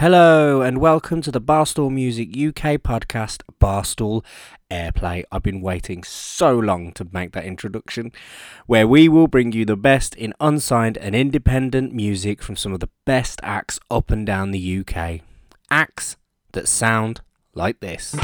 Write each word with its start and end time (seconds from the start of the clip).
Hello 0.00 0.62
and 0.62 0.78
welcome 0.78 1.20
to 1.20 1.30
the 1.30 1.42
Barstool 1.42 1.90
Music 1.90 2.30
UK 2.30 2.80
podcast, 2.80 3.42
Barstool 3.60 4.24
Airplay. 4.70 5.24
I've 5.30 5.42
been 5.42 5.60
waiting 5.60 6.04
so 6.04 6.58
long 6.58 6.92
to 6.92 7.06
make 7.12 7.32
that 7.32 7.44
introduction, 7.44 8.10
where 8.64 8.88
we 8.88 9.10
will 9.10 9.26
bring 9.26 9.52
you 9.52 9.66
the 9.66 9.76
best 9.76 10.14
in 10.14 10.32
unsigned 10.40 10.96
and 10.96 11.14
independent 11.14 11.92
music 11.92 12.42
from 12.42 12.56
some 12.56 12.72
of 12.72 12.80
the 12.80 12.88
best 13.04 13.40
acts 13.42 13.78
up 13.90 14.10
and 14.10 14.24
down 14.24 14.52
the 14.52 14.78
UK. 14.78 15.20
Acts 15.70 16.16
that 16.52 16.66
sound 16.66 17.20
like 17.52 17.80
this. 17.80 18.16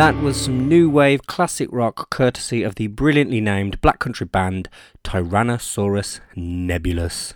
That 0.00 0.16
was 0.22 0.40
some 0.40 0.66
new 0.66 0.88
wave 0.88 1.26
classic 1.26 1.68
rock 1.70 2.08
courtesy 2.08 2.62
of 2.62 2.76
the 2.76 2.86
brilliantly 2.86 3.38
named 3.38 3.82
black 3.82 3.98
country 3.98 4.24
band 4.24 4.70
Tyrannosaurus 5.04 6.20
Nebulous. 6.34 7.34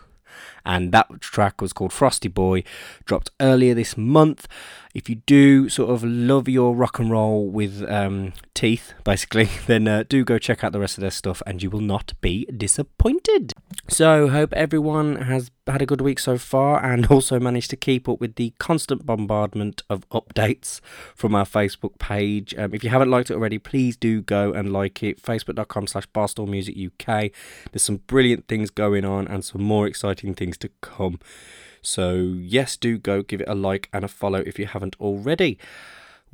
And 0.64 0.90
that 0.92 1.20
track 1.20 1.60
was 1.60 1.74
called 1.74 1.92
Frosty 1.92 2.28
Boy, 2.28 2.64
dropped 3.04 3.30
earlier 3.38 3.74
this 3.74 3.98
month. 3.98 4.48
If 4.94 5.08
you 5.08 5.16
do 5.16 5.68
sort 5.68 5.90
of 5.90 6.04
love 6.04 6.48
your 6.48 6.74
rock 6.74 7.00
and 7.00 7.10
roll 7.10 7.48
with 7.48 7.84
um, 7.90 8.32
teeth, 8.54 8.94
basically, 9.02 9.48
then 9.66 9.88
uh, 9.88 10.04
do 10.08 10.24
go 10.24 10.38
check 10.38 10.62
out 10.62 10.70
the 10.70 10.78
rest 10.78 10.96
of 10.96 11.02
their 11.02 11.10
stuff 11.10 11.42
and 11.46 11.60
you 11.60 11.68
will 11.68 11.80
not 11.80 12.12
be 12.20 12.44
disappointed. 12.46 13.52
So, 13.88 14.28
hope 14.28 14.52
everyone 14.52 15.16
has 15.22 15.50
had 15.66 15.82
a 15.82 15.86
good 15.86 16.00
week 16.00 16.20
so 16.20 16.38
far 16.38 16.84
and 16.84 17.06
also 17.10 17.40
managed 17.40 17.70
to 17.70 17.76
keep 17.76 18.08
up 18.08 18.20
with 18.20 18.36
the 18.36 18.54
constant 18.58 19.04
bombardment 19.04 19.82
of 19.90 20.08
updates 20.10 20.80
from 21.16 21.34
our 21.34 21.44
Facebook 21.44 21.98
page. 21.98 22.54
Um, 22.56 22.72
if 22.72 22.84
you 22.84 22.90
haven't 22.90 23.10
liked 23.10 23.30
it 23.30 23.34
already, 23.34 23.58
please 23.58 23.96
do 23.96 24.22
go 24.22 24.52
and 24.52 24.72
like 24.72 25.02
it. 25.02 25.20
Facebook.com 25.20 25.88
slash 25.88 26.06
Barstool 26.14 26.46
Music 26.46 26.76
UK. 26.76 27.32
There's 27.72 27.82
some 27.82 27.96
brilliant 28.06 28.46
things 28.46 28.70
going 28.70 29.04
on 29.04 29.26
and 29.26 29.44
some 29.44 29.62
more 29.62 29.88
exciting 29.88 30.34
things 30.34 30.56
to 30.58 30.70
come. 30.80 31.18
So, 31.84 32.14
yes, 32.14 32.76
do 32.76 32.98
go 32.98 33.22
give 33.22 33.40
it 33.40 33.48
a 33.48 33.54
like 33.54 33.88
and 33.92 34.04
a 34.04 34.08
follow 34.08 34.40
if 34.40 34.58
you 34.58 34.66
haven't 34.66 34.96
already. 35.00 35.58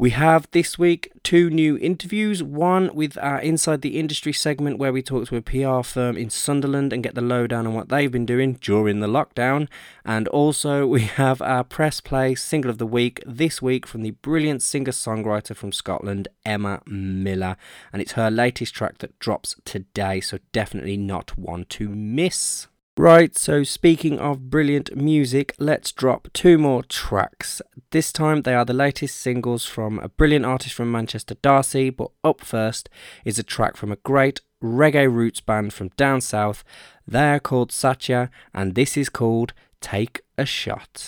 We 0.00 0.12
have 0.12 0.48
this 0.52 0.78
week 0.78 1.12
two 1.22 1.50
new 1.50 1.76
interviews. 1.76 2.42
One 2.42 2.88
with 2.94 3.18
our 3.18 3.38
Inside 3.38 3.82
the 3.82 3.98
Industry 4.00 4.32
segment, 4.32 4.78
where 4.78 4.94
we 4.94 5.02
talk 5.02 5.28
to 5.28 5.36
a 5.36 5.42
PR 5.42 5.82
firm 5.86 6.16
in 6.16 6.30
Sunderland 6.30 6.94
and 6.94 7.02
get 7.02 7.14
the 7.14 7.20
lowdown 7.20 7.66
on 7.66 7.74
what 7.74 7.90
they've 7.90 8.10
been 8.10 8.24
doing 8.24 8.54
during 8.62 9.00
the 9.00 9.06
lockdown. 9.06 9.68
And 10.02 10.26
also, 10.28 10.86
we 10.86 11.02
have 11.02 11.42
our 11.42 11.64
Press 11.64 12.00
Play 12.00 12.34
Single 12.34 12.70
of 12.70 12.78
the 12.78 12.86
Week 12.86 13.22
this 13.26 13.60
week 13.60 13.86
from 13.86 14.00
the 14.00 14.12
brilliant 14.12 14.62
singer 14.62 14.92
songwriter 14.92 15.54
from 15.54 15.70
Scotland, 15.70 16.28
Emma 16.46 16.80
Miller. 16.86 17.58
And 17.92 18.00
it's 18.00 18.12
her 18.12 18.30
latest 18.30 18.74
track 18.74 18.98
that 19.00 19.18
drops 19.18 19.54
today, 19.66 20.20
so 20.20 20.38
definitely 20.52 20.96
not 20.96 21.36
one 21.36 21.66
to 21.66 21.90
miss. 21.90 22.68
Right, 23.00 23.34
so 23.34 23.64
speaking 23.64 24.18
of 24.18 24.50
brilliant 24.50 24.94
music, 24.94 25.54
let's 25.58 25.90
drop 25.90 26.28
two 26.34 26.58
more 26.58 26.82
tracks. 26.82 27.62
This 27.92 28.12
time 28.12 28.42
they 28.42 28.52
are 28.54 28.66
the 28.66 28.74
latest 28.74 29.18
singles 29.18 29.64
from 29.64 29.98
a 30.00 30.10
brilliant 30.10 30.44
artist 30.44 30.74
from 30.74 30.92
Manchester, 30.92 31.34
Darcy, 31.40 31.88
but 31.88 32.10
up 32.22 32.42
first 32.42 32.90
is 33.24 33.38
a 33.38 33.42
track 33.42 33.78
from 33.78 33.90
a 33.90 33.96
great 33.96 34.42
reggae 34.62 35.10
roots 35.10 35.40
band 35.40 35.72
from 35.72 35.88
down 35.96 36.20
south. 36.20 36.62
They're 37.06 37.40
called 37.40 37.72
Satya, 37.72 38.30
and 38.52 38.74
this 38.74 38.98
is 38.98 39.08
called 39.08 39.54
Take 39.80 40.20
a 40.36 40.44
Shot. 40.44 41.06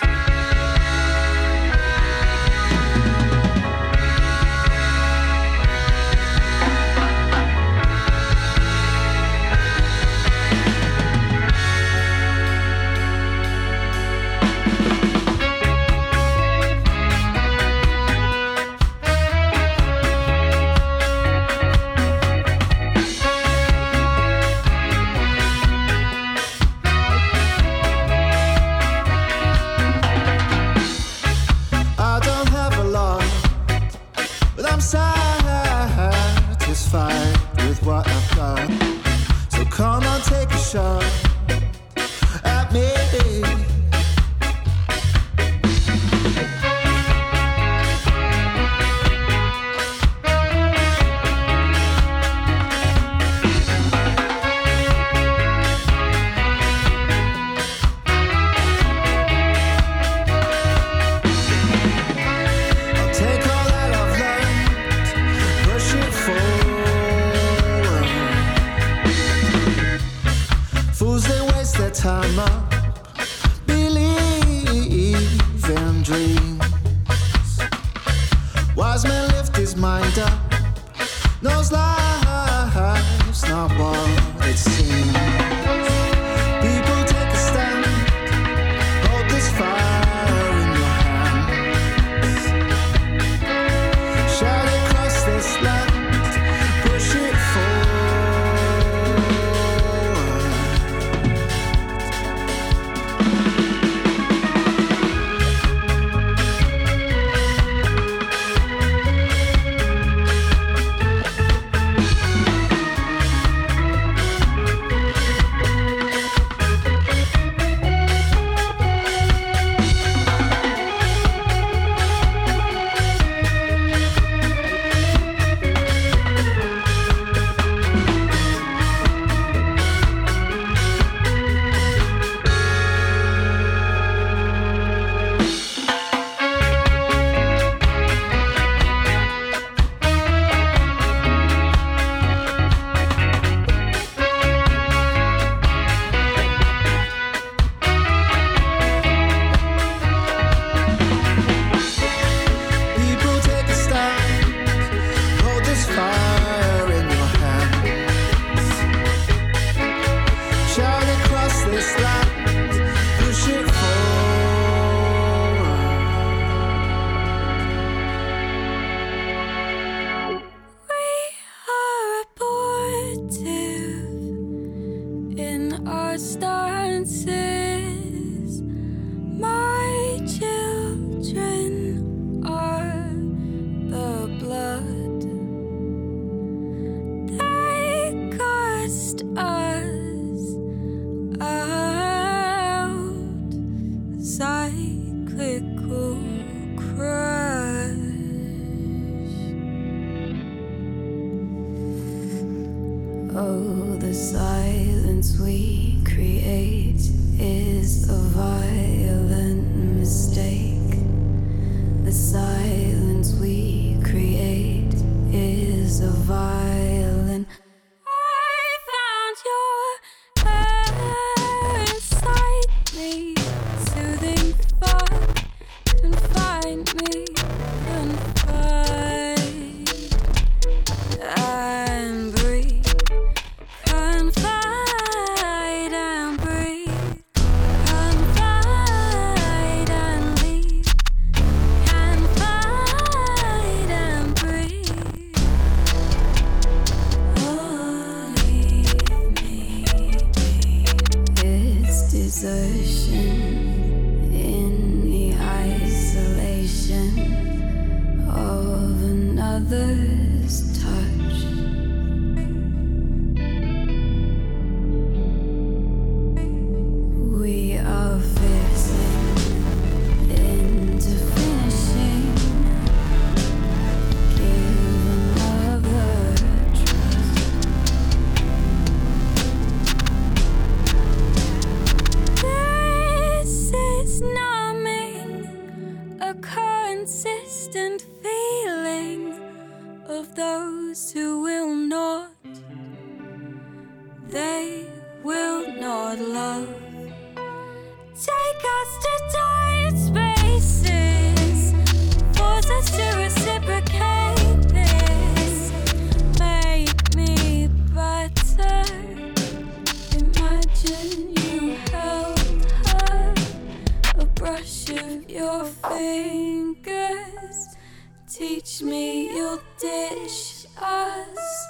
Teach 318.43 318.82
me 318.82 319.31
you'll 319.37 319.63
ditch 319.79 320.67
us. 320.77 321.67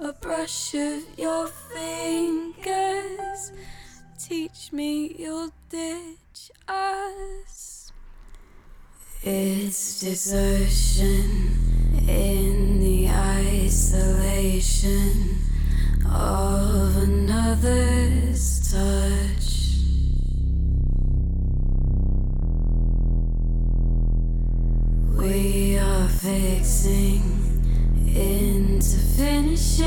A 0.00 0.10
brush 0.22 0.74
of 0.74 1.02
your 1.18 1.48
fingers. 1.48 3.52
Teach 4.18 4.72
me 4.72 5.14
you'll 5.18 5.52
ditch 5.68 6.50
us. 6.66 7.92
It's 9.22 10.00
desertion 10.00 11.58
in 12.08 12.80
the 12.80 13.10
isolation 13.10 13.90
of 16.06 16.96
another's 17.02 18.72
touch. 18.72 19.53
We 25.24 25.78
are 25.78 26.06
fixing 26.06 27.22
into 28.14 28.98
finishing. 29.16 29.86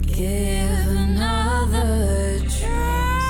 Give 0.00 0.86
another 0.88 2.40
try. 2.48 3.20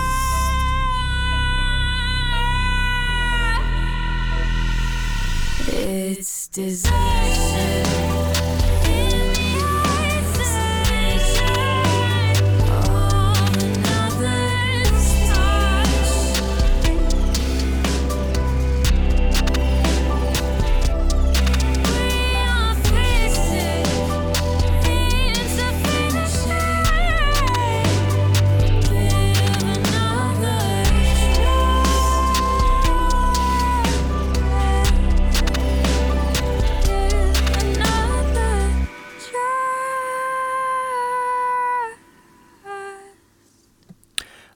It's 5.67 6.47
desertion. 6.47 8.00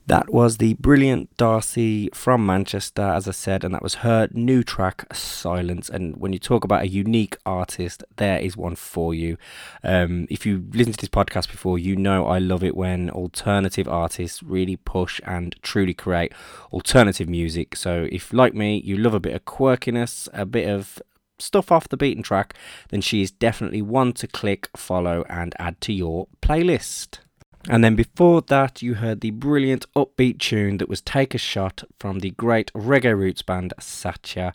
That 0.06 0.30
was 0.30 0.58
the 0.58 0.74
brilliant 0.74 1.34
Darcy 1.38 2.10
from 2.12 2.44
Manchester, 2.44 3.00
as 3.00 3.26
I 3.26 3.30
said, 3.30 3.64
and 3.64 3.74
that 3.74 3.82
was 3.82 3.96
her 3.96 4.28
new 4.32 4.62
track, 4.62 5.06
Silence. 5.14 5.88
And 5.88 6.18
when 6.18 6.34
you 6.34 6.38
talk 6.38 6.62
about 6.62 6.82
a 6.82 6.88
unique 6.88 7.38
artist, 7.46 8.04
there 8.16 8.38
is 8.38 8.54
one 8.54 8.76
for 8.76 9.14
you. 9.14 9.38
Um, 9.82 10.26
if 10.28 10.44
you 10.44 10.66
listened 10.72 10.98
to 10.98 11.00
this 11.00 11.08
podcast 11.08 11.50
before, 11.50 11.78
you 11.78 11.96
know 11.96 12.26
I 12.26 12.38
love 12.38 12.62
it 12.62 12.76
when 12.76 13.08
alternative 13.08 13.88
artists 13.88 14.42
really 14.42 14.76
push 14.76 15.22
and 15.24 15.56
truly 15.62 15.94
create 15.94 16.34
alternative 16.70 17.28
music. 17.28 17.74
So 17.74 18.06
if, 18.12 18.30
like 18.30 18.52
me, 18.52 18.82
you 18.84 18.98
love 18.98 19.14
a 19.14 19.20
bit 19.20 19.34
of 19.34 19.46
quirkiness, 19.46 20.28
a 20.34 20.44
bit 20.44 20.68
of 20.68 21.00
stuff 21.38 21.72
off 21.72 21.88
the 21.88 21.96
beaten 21.96 22.22
track, 22.22 22.54
then 22.90 23.00
she 23.00 23.22
is 23.22 23.30
definitely 23.30 23.80
one 23.80 24.12
to 24.12 24.26
click, 24.26 24.68
follow, 24.76 25.24
and 25.30 25.54
add 25.58 25.80
to 25.80 25.94
your 25.94 26.28
playlist. 26.42 27.20
And 27.68 27.82
then 27.82 27.96
before 27.96 28.42
that, 28.42 28.82
you 28.82 28.94
heard 28.94 29.20
the 29.20 29.30
brilliant 29.30 29.86
upbeat 29.94 30.38
tune 30.38 30.78
that 30.78 30.88
was 30.88 31.00
Take 31.00 31.34
a 31.34 31.38
Shot 31.38 31.84
from 31.98 32.18
the 32.18 32.30
great 32.32 32.70
reggae 32.74 33.16
roots 33.16 33.42
band 33.42 33.72
Satya. 33.80 34.52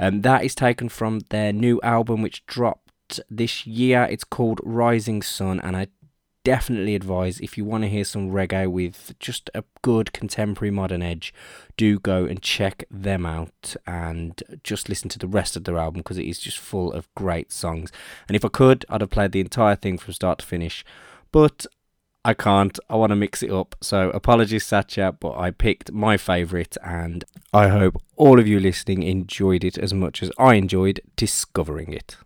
Um, 0.00 0.22
that 0.22 0.42
is 0.42 0.54
taken 0.54 0.88
from 0.88 1.20
their 1.28 1.52
new 1.52 1.80
album, 1.82 2.22
which 2.22 2.46
dropped 2.46 3.20
this 3.30 3.66
year. 3.66 4.04
It's 4.10 4.24
called 4.24 4.60
Rising 4.64 5.22
Sun, 5.22 5.60
and 5.60 5.76
I 5.76 5.88
definitely 6.44 6.94
advise 6.94 7.40
if 7.40 7.58
you 7.58 7.64
want 7.64 7.82
to 7.82 7.90
hear 7.90 8.04
some 8.04 8.30
reggae 8.30 8.70
with 8.70 9.14
just 9.18 9.50
a 9.52 9.64
good 9.82 10.12
contemporary 10.12 10.70
modern 10.70 11.02
edge, 11.02 11.34
do 11.76 11.98
go 11.98 12.24
and 12.24 12.40
check 12.40 12.84
them 12.88 13.26
out 13.26 13.74
and 13.84 14.42
just 14.62 14.88
listen 14.88 15.08
to 15.08 15.18
the 15.18 15.26
rest 15.26 15.56
of 15.56 15.64
their 15.64 15.76
album 15.76 16.00
because 16.00 16.18
it 16.18 16.24
is 16.24 16.38
just 16.38 16.58
full 16.58 16.92
of 16.92 17.12
great 17.16 17.50
songs. 17.50 17.90
And 18.28 18.36
if 18.36 18.44
I 18.44 18.48
could, 18.48 18.86
I'd 18.88 19.00
have 19.00 19.10
played 19.10 19.32
the 19.32 19.40
entire 19.40 19.74
thing 19.74 19.98
from 19.98 20.14
start 20.14 20.38
to 20.38 20.46
finish. 20.46 20.84
But 21.32 21.66
I 22.26 22.34
can't. 22.34 22.76
I 22.90 22.96
want 22.96 23.10
to 23.10 23.16
mix 23.16 23.40
it 23.44 23.52
up. 23.52 23.76
So 23.80 24.10
apologies, 24.10 24.66
Satya, 24.66 25.12
but 25.12 25.38
I 25.38 25.52
picked 25.52 25.92
my 25.92 26.16
favourite, 26.16 26.76
and 26.82 27.24
I 27.54 27.68
hope 27.68 28.02
all 28.16 28.40
of 28.40 28.48
you 28.48 28.58
listening 28.58 29.04
enjoyed 29.04 29.62
it 29.62 29.78
as 29.78 29.94
much 29.94 30.24
as 30.24 30.32
I 30.36 30.54
enjoyed 30.54 31.00
discovering 31.14 31.92
it. 31.92 32.16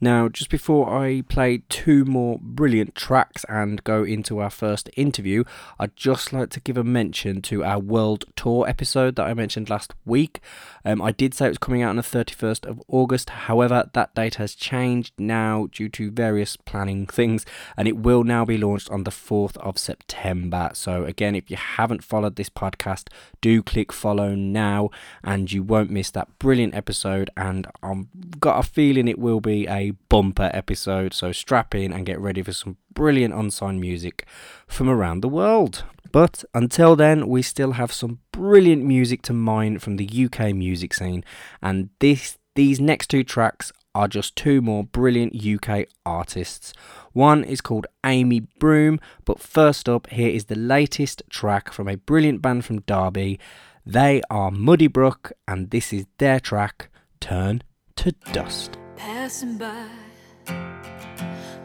Now, 0.00 0.28
just 0.28 0.48
before 0.48 0.88
I 0.88 1.22
play 1.28 1.62
two 1.68 2.04
more 2.04 2.38
brilliant 2.40 2.94
tracks 2.94 3.44
and 3.48 3.82
go 3.82 4.04
into 4.04 4.38
our 4.38 4.50
first 4.50 4.88
interview, 4.96 5.42
I'd 5.78 5.96
just 5.96 6.32
like 6.32 6.50
to 6.50 6.60
give 6.60 6.76
a 6.76 6.84
mention 6.84 7.42
to 7.42 7.64
our 7.64 7.80
World 7.80 8.24
Tour 8.36 8.68
episode 8.68 9.16
that 9.16 9.26
I 9.26 9.34
mentioned 9.34 9.68
last 9.68 9.94
week. 10.04 10.40
Um, 10.84 11.02
I 11.02 11.10
did 11.10 11.34
say 11.34 11.46
it 11.46 11.50
was 11.50 11.58
coming 11.58 11.82
out 11.82 11.90
on 11.90 11.96
the 11.96 12.02
31st 12.02 12.64
of 12.66 12.80
August, 12.86 13.30
however, 13.30 13.90
that 13.92 14.14
date 14.14 14.36
has 14.36 14.54
changed 14.54 15.14
now 15.18 15.68
due 15.72 15.88
to 15.90 16.12
various 16.12 16.56
planning 16.56 17.06
things, 17.06 17.44
and 17.76 17.88
it 17.88 17.96
will 17.96 18.22
now 18.22 18.44
be 18.44 18.56
launched 18.56 18.90
on 18.90 19.02
the 19.02 19.10
4th 19.10 19.56
of 19.56 19.78
September. 19.78 20.70
So, 20.74 21.04
again, 21.04 21.34
if 21.34 21.50
you 21.50 21.56
haven't 21.56 22.04
followed 22.04 22.36
this 22.36 22.50
podcast, 22.50 23.08
do 23.40 23.64
click 23.64 23.92
follow 23.92 24.36
now, 24.36 24.90
and 25.24 25.50
you 25.50 25.64
won't 25.64 25.90
miss 25.90 26.12
that 26.12 26.38
brilliant 26.38 26.74
episode. 26.74 27.30
And 27.36 27.66
I've 27.82 28.06
got 28.38 28.64
a 28.64 28.68
feeling 28.68 29.08
it 29.08 29.18
will 29.18 29.40
be 29.40 29.66
a 29.66 29.87
bumper 30.08 30.50
episode, 30.54 31.14
so 31.14 31.32
strap 31.32 31.74
in 31.74 31.92
and 31.92 32.06
get 32.06 32.20
ready 32.20 32.42
for 32.42 32.52
some 32.52 32.76
brilliant 32.92 33.34
unsigned 33.34 33.80
music 33.80 34.26
from 34.66 34.88
around 34.88 35.20
the 35.20 35.28
world. 35.28 35.84
But 36.10 36.44
until 36.54 36.96
then, 36.96 37.28
we 37.28 37.42
still 37.42 37.72
have 37.72 37.92
some 37.92 38.20
brilliant 38.32 38.84
music 38.84 39.22
to 39.22 39.32
mine 39.32 39.78
from 39.78 39.96
the 39.96 40.08
UK 40.08 40.54
music 40.54 40.94
scene, 40.94 41.24
and 41.62 41.90
this 42.00 42.38
these 42.54 42.80
next 42.80 43.06
two 43.06 43.22
tracks 43.22 43.72
are 43.94 44.08
just 44.08 44.36
two 44.36 44.60
more 44.60 44.84
brilliant 44.84 45.34
UK 45.34 45.86
artists. 46.04 46.72
One 47.12 47.44
is 47.44 47.60
called 47.60 47.86
Amy 48.04 48.40
Broom, 48.40 49.00
but 49.24 49.40
first 49.40 49.88
up, 49.88 50.08
here 50.08 50.28
is 50.28 50.46
the 50.46 50.56
latest 50.56 51.22
track 51.30 51.72
from 51.72 51.88
a 51.88 51.96
brilliant 51.96 52.42
band 52.42 52.64
from 52.64 52.80
Derby. 52.80 53.38
They 53.84 54.22
are 54.30 54.50
Muddy 54.50 54.86
Brook, 54.86 55.32
and 55.46 55.70
this 55.70 55.92
is 55.92 56.06
their 56.18 56.40
track, 56.40 56.90
Turn 57.20 57.62
to 57.96 58.12
Dust. 58.32 58.76
Passing 58.98 59.56
by 59.56 59.86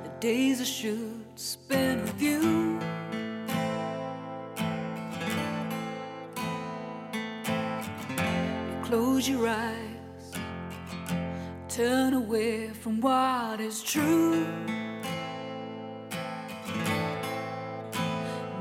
the 0.04 0.12
days 0.20 0.62
I 0.62 0.66
should 0.66 1.26
spend 1.36 2.02
with 2.04 2.22
you. 2.22 2.80
You 8.70 8.78
close 8.84 9.28
your 9.28 9.48
eyes, 9.48 10.26
turn 11.68 12.14
away 12.14 12.68
from 12.70 13.02
what 13.02 13.60
is 13.60 13.82
true. 13.82 14.46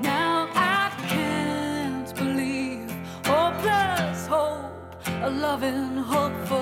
Now 0.01 0.49
I 0.55 0.91
can't 1.09 2.15
believe 2.15 2.91
hope 3.27 3.59
plus 3.61 4.27
hope, 4.27 4.73
a 5.23 5.31
loving 5.31 5.97
hopefully. 5.99 6.62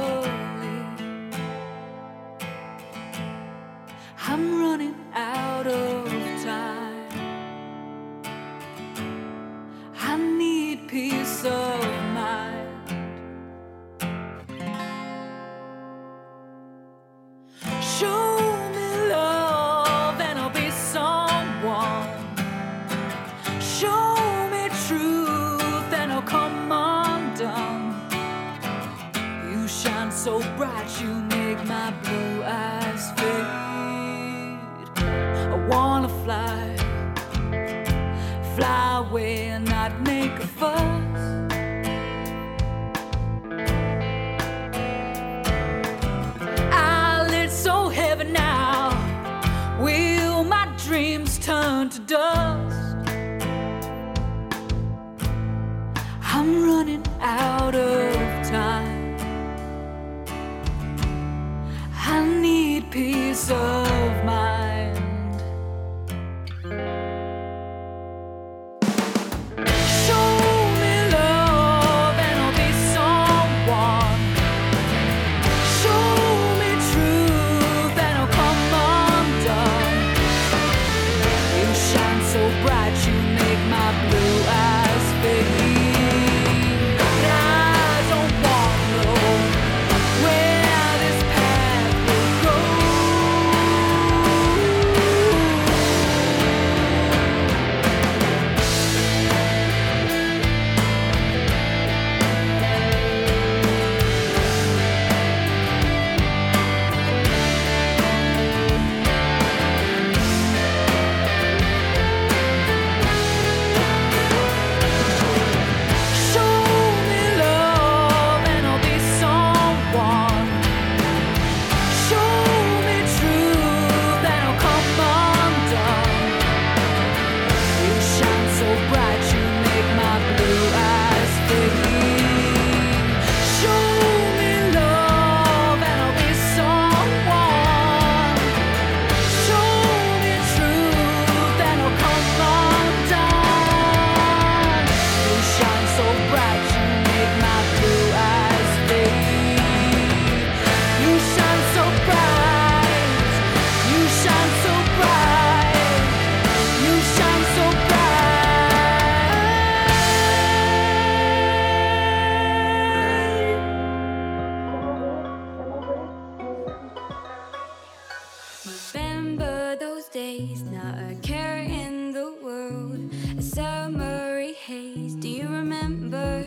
not 170.41 170.99
a 170.99 171.15
care 171.23 171.59
in 171.59 172.13
the 172.13 172.35
world. 172.43 173.13
A 173.37 173.43
summery 173.43 174.55
haze, 174.55 175.15
do 175.15 175.29
you 175.29 175.47
remember? 175.47 176.47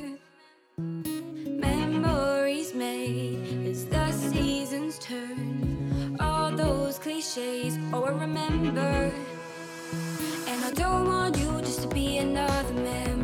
Memories 0.78 2.74
made 2.74 3.68
as 3.68 3.86
the 3.86 4.12
seasons 4.12 4.98
turn. 4.98 6.18
All 6.20 6.52
those 6.52 6.98
cliches, 6.98 7.78
oh, 7.94 8.06
I 8.06 8.12
remember. 8.12 9.12
And 10.48 10.66
I 10.66 10.72
don't 10.74 11.06
want 11.08 11.38
you 11.38 11.62
just 11.62 11.84
to 11.84 11.88
be 11.88 12.18
another 12.18 12.74
memory. 12.74 13.23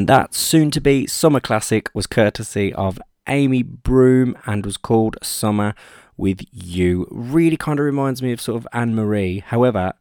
And 0.00 0.08
that 0.08 0.32
soon 0.32 0.70
to 0.70 0.80
be 0.80 1.06
summer 1.06 1.40
classic 1.40 1.90
was 1.92 2.06
courtesy 2.06 2.72
of 2.72 2.98
Amy 3.28 3.62
Broom 3.62 4.34
and 4.46 4.64
was 4.64 4.78
called 4.78 5.18
Summer 5.22 5.74
with 6.16 6.40
You. 6.50 7.06
Really 7.10 7.58
kind 7.58 7.78
of 7.78 7.84
reminds 7.84 8.22
me 8.22 8.32
of 8.32 8.40
sort 8.40 8.56
of 8.56 8.66
Anne 8.72 8.94
Marie. 8.94 9.40
However, 9.40 9.92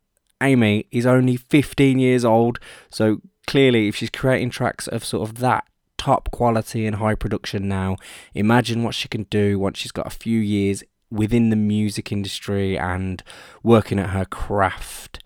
Amy 0.42 0.88
is 0.90 1.06
only 1.06 1.36
15 1.36 2.00
years 2.00 2.24
old, 2.24 2.62
so 2.90 3.20
clearly, 3.46 3.90
if 3.90 3.98
she's 3.98 4.10
creating 4.10 4.52
tracks 4.52 4.88
of 4.88 5.04
sort 5.04 5.28
of 5.28 5.40
that 5.40 5.66
top 5.98 6.32
quality 6.32 6.86
and 6.86 6.96
high 6.96 7.16
production 7.16 7.68
now, 7.68 7.98
imagine 8.34 8.84
what 8.84 8.96
she 8.96 9.10
can 9.10 9.24
do 9.24 9.60
once 9.60 9.80
she's 9.80 9.92
got 9.92 10.08
a 10.08 10.18
few 10.18 10.40
years 10.40 10.82
within 11.12 11.50
the 11.50 11.58
music 11.58 12.10
industry 12.10 12.80
and 12.80 13.22
working 13.64 14.00
at 14.00 14.12
her 14.12 14.24
craft. 14.24 15.22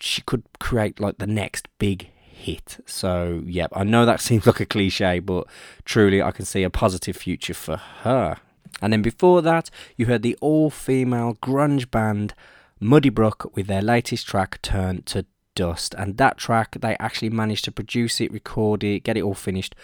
She 0.00 0.20
could 0.22 0.42
create 0.58 0.98
like 0.98 1.18
the 1.18 1.28
next 1.28 1.68
big 1.78 2.10
hit. 2.40 2.82
So, 2.86 3.42
yep, 3.46 3.70
I 3.74 3.84
know 3.84 4.04
that 4.06 4.20
seems 4.20 4.46
like 4.46 4.60
a 4.60 4.66
cliche, 4.66 5.18
but 5.20 5.46
truly, 5.84 6.22
I 6.22 6.30
can 6.30 6.44
see 6.44 6.62
a 6.62 6.70
positive 6.70 7.16
future 7.16 7.54
for 7.54 7.76
her. 7.76 8.38
And 8.82 8.92
then 8.92 9.02
before 9.02 9.42
that, 9.42 9.70
you 9.96 10.06
heard 10.06 10.22
the 10.22 10.38
all 10.40 10.70
female 10.70 11.36
grunge 11.42 11.90
band 11.90 12.34
Muddy 12.80 13.10
Brook 13.10 13.54
with 13.54 13.66
their 13.66 13.82
latest 13.82 14.26
track, 14.26 14.60
Turn 14.62 15.02
to 15.02 15.26
Dust. 15.54 15.94
And 15.98 16.16
that 16.16 16.38
track, 16.38 16.76
they 16.80 16.96
actually 16.98 17.30
managed 17.30 17.66
to 17.66 17.72
produce 17.72 18.20
it, 18.20 18.32
record 18.32 18.82
it, 18.82 19.04
get 19.04 19.18
it 19.18 19.22
all 19.22 19.34
finished 19.34 19.74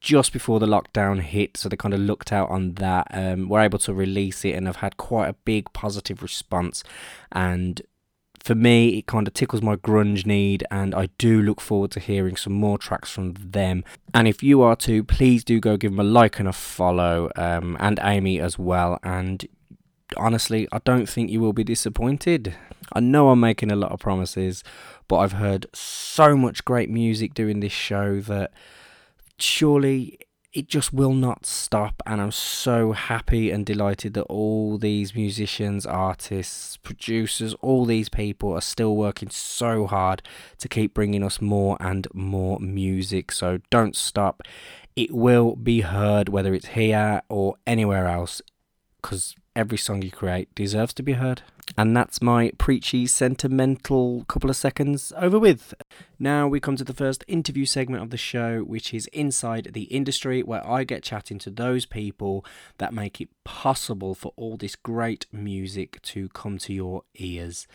just 0.00 0.32
before 0.32 0.60
the 0.60 0.66
lockdown 0.66 1.20
hit. 1.20 1.56
So 1.56 1.68
they 1.68 1.76
kind 1.76 1.94
of 1.94 2.00
looked 2.00 2.32
out 2.32 2.50
on 2.50 2.74
that, 2.74 3.08
um, 3.10 3.48
were 3.48 3.60
able 3.60 3.78
to 3.80 3.94
release 3.94 4.44
it, 4.44 4.54
and 4.54 4.66
have 4.66 4.76
had 4.76 4.96
quite 4.98 5.28
a 5.28 5.36
big 5.44 5.72
positive 5.72 6.22
response. 6.22 6.84
And 7.32 7.82
for 8.44 8.54
me, 8.54 8.98
it 8.98 9.06
kind 9.06 9.26
of 9.26 9.32
tickles 9.32 9.62
my 9.62 9.76
grunge 9.76 10.26
need, 10.26 10.64
and 10.70 10.94
I 10.94 11.08
do 11.16 11.40
look 11.40 11.62
forward 11.62 11.90
to 11.92 12.00
hearing 12.00 12.36
some 12.36 12.52
more 12.52 12.76
tracks 12.76 13.10
from 13.10 13.32
them. 13.32 13.84
And 14.12 14.28
if 14.28 14.42
you 14.42 14.60
are 14.60 14.76
too, 14.76 15.02
please 15.02 15.42
do 15.42 15.60
go 15.60 15.78
give 15.78 15.92
them 15.92 16.00
a 16.00 16.04
like 16.04 16.38
and 16.38 16.46
a 16.46 16.52
follow, 16.52 17.30
um, 17.36 17.74
and 17.80 17.98
Amy 18.02 18.38
as 18.40 18.58
well. 18.58 18.98
And 19.02 19.46
honestly, 20.18 20.68
I 20.70 20.80
don't 20.84 21.08
think 21.08 21.30
you 21.30 21.40
will 21.40 21.54
be 21.54 21.64
disappointed. 21.64 22.54
I 22.92 23.00
know 23.00 23.30
I'm 23.30 23.40
making 23.40 23.72
a 23.72 23.76
lot 23.76 23.92
of 23.92 24.00
promises, 24.00 24.62
but 25.08 25.16
I've 25.16 25.32
heard 25.32 25.66
so 25.72 26.36
much 26.36 26.66
great 26.66 26.90
music 26.90 27.32
doing 27.32 27.60
this 27.60 27.72
show 27.72 28.20
that 28.20 28.52
surely 29.38 30.18
it 30.54 30.68
just 30.68 30.92
will 30.92 31.12
not 31.12 31.44
stop 31.44 32.00
and 32.06 32.20
i'm 32.20 32.30
so 32.30 32.92
happy 32.92 33.50
and 33.50 33.66
delighted 33.66 34.14
that 34.14 34.22
all 34.22 34.78
these 34.78 35.14
musicians 35.14 35.84
artists 35.84 36.76
producers 36.78 37.54
all 37.54 37.84
these 37.84 38.08
people 38.08 38.52
are 38.52 38.60
still 38.60 38.96
working 38.96 39.28
so 39.28 39.86
hard 39.86 40.22
to 40.58 40.68
keep 40.68 40.94
bringing 40.94 41.22
us 41.22 41.40
more 41.40 41.76
and 41.80 42.06
more 42.14 42.58
music 42.60 43.32
so 43.32 43.58
don't 43.70 43.96
stop 43.96 44.42
it 44.96 45.12
will 45.12 45.56
be 45.56 45.80
heard 45.80 46.28
whether 46.28 46.54
it's 46.54 46.68
here 46.68 47.20
or 47.28 47.56
anywhere 47.66 48.06
else 48.06 48.40
because 49.04 49.34
every 49.54 49.78
song 49.78 50.02
you 50.02 50.10
create 50.10 50.54
deserves 50.54 50.94
to 50.94 51.02
be 51.02 51.12
heard. 51.12 51.42
And 51.76 51.96
that's 51.96 52.22
my 52.22 52.52
preachy, 52.56 53.06
sentimental 53.06 54.24
couple 54.28 54.48
of 54.48 54.54
seconds 54.56 55.12
over 55.16 55.40
with. 55.40 55.74
Now 56.20 56.46
we 56.46 56.60
come 56.60 56.76
to 56.76 56.84
the 56.84 56.94
first 56.94 57.24
interview 57.26 57.64
segment 57.64 58.02
of 58.02 58.10
the 58.10 58.16
show, 58.16 58.60
which 58.60 58.94
is 58.94 59.08
Inside 59.08 59.70
the 59.72 59.84
Industry, 59.84 60.42
where 60.42 60.64
I 60.66 60.84
get 60.84 61.02
chatting 61.02 61.38
to 61.40 61.50
those 61.50 61.84
people 61.84 62.44
that 62.78 62.94
make 62.94 63.20
it 63.20 63.28
possible 63.42 64.14
for 64.14 64.32
all 64.36 64.56
this 64.56 64.76
great 64.76 65.26
music 65.32 66.00
to 66.02 66.28
come 66.28 66.58
to 66.58 66.72
your 66.72 67.02
ears. 67.16 67.66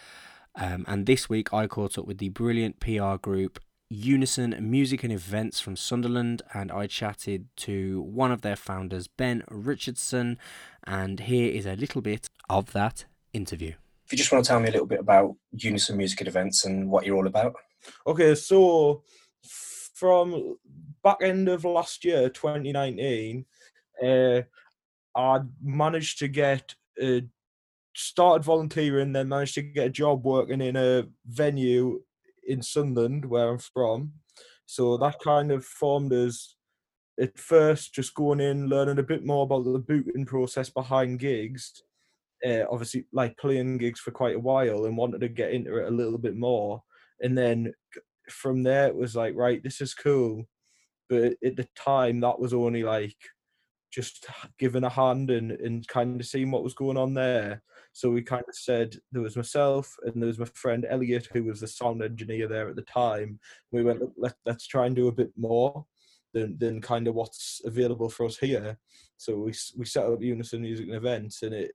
Um, 0.55 0.85
and 0.87 1.05
this 1.05 1.27
week 1.27 1.53
I 1.53 1.67
caught 1.67 1.97
up 1.97 2.07
with 2.07 2.19
the 2.19 2.29
brilliant 2.29 2.79
PR 2.79 3.15
group 3.15 3.59
Unison 3.89 4.55
Music 4.61 5.03
and 5.03 5.11
Events 5.11 5.59
from 5.59 5.75
Sunderland, 5.75 6.41
and 6.53 6.71
I 6.71 6.87
chatted 6.87 7.47
to 7.57 8.01
one 8.01 8.31
of 8.31 8.43
their 8.43 8.55
founders, 8.55 9.07
Ben 9.07 9.43
Richardson, 9.49 10.37
and 10.85 11.19
here 11.19 11.51
is 11.51 11.65
a 11.65 11.75
little 11.75 12.01
bit 12.01 12.29
of 12.49 12.71
that 12.73 13.05
interview. 13.33 13.73
If 14.09 14.13
you 14.13 14.17
just 14.17 14.31
want 14.31 14.43
to 14.43 14.47
tell 14.47 14.59
me 14.59 14.69
a 14.69 14.71
little 14.71 14.87
bit 14.87 15.01
about 15.01 15.35
Unison 15.51 15.95
Music 15.95 16.19
and 16.21 16.27
Events 16.27 16.65
and 16.65 16.89
what 16.89 17.05
you're 17.05 17.15
all 17.15 17.27
about. 17.27 17.53
Okay, 18.07 18.33
so 18.33 19.03
from 19.93 20.57
back 21.03 21.17
end 21.21 21.47
of 21.47 21.63
last 21.63 22.03
year, 22.03 22.27
2019, 22.27 23.45
uh, 24.03 24.41
I 25.15 25.39
managed 25.61 26.17
to 26.19 26.27
get 26.27 26.73
uh, 26.99 27.19
started 27.95 28.43
volunteering, 28.43 29.13
then 29.13 29.29
managed 29.29 29.53
to 29.53 29.61
get 29.61 29.85
a 29.85 29.91
job 29.91 30.25
working 30.25 30.61
in 30.61 30.75
a 30.75 31.03
venue 31.27 32.01
in 32.47 32.63
Sunderland, 32.63 33.25
where 33.25 33.49
I'm 33.49 33.59
from. 33.59 34.13
So 34.65 34.97
that 34.97 35.19
kind 35.19 35.51
of 35.51 35.63
formed 35.63 36.13
us 36.13 36.55
at 37.19 37.37
first 37.37 37.93
just 37.93 38.15
going 38.15 38.39
in, 38.39 38.69
learning 38.69 38.97
a 38.97 39.03
bit 39.03 39.23
more 39.23 39.43
about 39.43 39.65
the 39.65 39.77
booting 39.77 40.25
process 40.25 40.71
behind 40.71 41.19
gigs. 41.19 41.83
Uh, 42.45 42.63
obviously, 42.69 43.05
like 43.11 43.37
playing 43.37 43.77
gigs 43.77 43.99
for 43.99 44.11
quite 44.11 44.35
a 44.35 44.39
while 44.39 44.85
and 44.85 44.97
wanted 44.97 45.21
to 45.21 45.29
get 45.29 45.51
into 45.51 45.77
it 45.77 45.87
a 45.87 45.95
little 45.95 46.17
bit 46.17 46.35
more. 46.35 46.81
And 47.21 47.37
then 47.37 47.73
from 48.29 48.63
there, 48.63 48.87
it 48.87 48.95
was 48.95 49.15
like, 49.15 49.35
right, 49.35 49.61
this 49.61 49.81
is 49.81 49.93
cool. 49.93 50.45
But 51.09 51.33
at 51.43 51.55
the 51.55 51.67
time, 51.75 52.19
that 52.21 52.39
was 52.39 52.53
only 52.53 52.83
like 52.83 53.15
just 53.91 54.27
giving 54.59 54.83
a 54.83 54.89
hand 54.89 55.31
and, 55.31 55.51
and 55.51 55.87
kind 55.87 56.21
of 56.21 56.27
seeing 56.27 56.51
what 56.51 56.63
was 56.63 56.75
going 56.75 56.97
on 56.97 57.13
there. 57.13 57.63
So 57.91 58.11
we 58.11 58.21
kind 58.21 58.45
of 58.47 58.55
said 58.55 58.95
there 59.11 59.23
was 59.23 59.35
myself 59.35 59.93
and 60.03 60.21
there 60.21 60.27
was 60.27 60.39
my 60.39 60.45
friend 60.53 60.85
Elliot, 60.87 61.27
who 61.33 61.43
was 61.45 61.59
the 61.59 61.67
sound 61.67 62.03
engineer 62.03 62.47
there 62.47 62.69
at 62.69 62.75
the 62.75 62.83
time. 62.83 63.39
We 63.71 63.83
went, 63.83 63.99
"Look, 63.99 64.13
let, 64.15 64.33
let's 64.45 64.67
try 64.67 64.85
and 64.85 64.95
do 64.95 65.07
a 65.07 65.11
bit 65.11 65.31
more 65.35 65.85
than, 66.33 66.57
than 66.57 66.81
kind 66.81 67.07
of 67.07 67.15
what's 67.15 67.61
available 67.65 68.09
for 68.09 68.25
us 68.25 68.37
here. 68.37 68.77
So 69.17 69.37
we 69.37 69.53
we 69.77 69.85
set 69.85 70.05
up 70.05 70.21
Unison 70.21 70.61
Music 70.61 70.87
and 70.87 70.95
Events, 70.95 71.43
and 71.43 71.53
it 71.53 71.71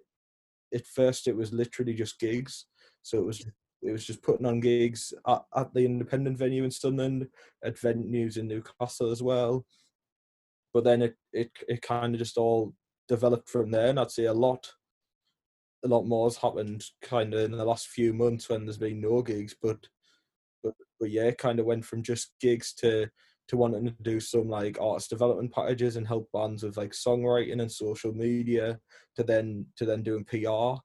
at 0.74 0.86
first 0.86 1.28
it 1.28 1.36
was 1.36 1.52
literally 1.52 1.94
just 1.94 2.18
gigs. 2.18 2.66
So 3.02 3.18
it 3.18 3.24
was 3.24 3.46
it 3.82 3.92
was 3.92 4.06
just 4.06 4.22
putting 4.22 4.46
on 4.46 4.60
gigs 4.60 5.12
at, 5.26 5.42
at 5.54 5.74
the 5.74 5.84
independent 5.84 6.38
venue 6.38 6.64
in 6.64 6.70
Sunderland, 6.70 7.28
at 7.62 7.76
venues 7.76 8.38
in 8.38 8.48
Newcastle 8.48 9.10
as 9.10 9.22
well. 9.22 9.66
But 10.72 10.84
then 10.84 11.02
it 11.02 11.14
it, 11.32 11.50
it 11.68 11.82
kind 11.82 12.14
of 12.14 12.18
just 12.18 12.38
all 12.38 12.74
developed 13.08 13.48
from 13.48 13.70
there, 13.70 13.88
and 13.88 14.00
I'd 14.00 14.10
say 14.10 14.24
a 14.24 14.32
lot 14.32 14.70
a 15.84 15.88
lot 15.88 16.06
more 16.06 16.26
has 16.26 16.38
happened 16.38 16.82
kind 17.02 17.34
of 17.34 17.40
in 17.40 17.52
the 17.52 17.64
last 17.64 17.88
few 17.88 18.14
months 18.14 18.48
when 18.48 18.64
there's 18.64 18.78
been 18.78 19.00
no 19.00 19.22
gigs, 19.22 19.54
but 19.62 19.78
but 20.62 20.74
but 20.98 21.10
yeah, 21.10 21.30
kind 21.32 21.60
of 21.60 21.66
went 21.66 21.84
from 21.84 22.02
just 22.02 22.32
gigs 22.40 22.72
to 22.74 23.08
to 23.48 23.56
wanting 23.56 23.84
to 23.84 23.94
do 24.02 24.20
some 24.20 24.48
like 24.48 24.80
artist 24.80 25.10
development 25.10 25.52
packages 25.52 25.96
and 25.96 26.06
help 26.06 26.28
bands 26.32 26.62
with 26.62 26.76
like 26.76 26.92
songwriting 26.92 27.60
and 27.60 27.70
social 27.70 28.12
media 28.12 28.78
to 29.16 29.22
then 29.22 29.66
to 29.76 29.84
then 29.84 30.02
doing 30.02 30.24
PR 30.24 30.80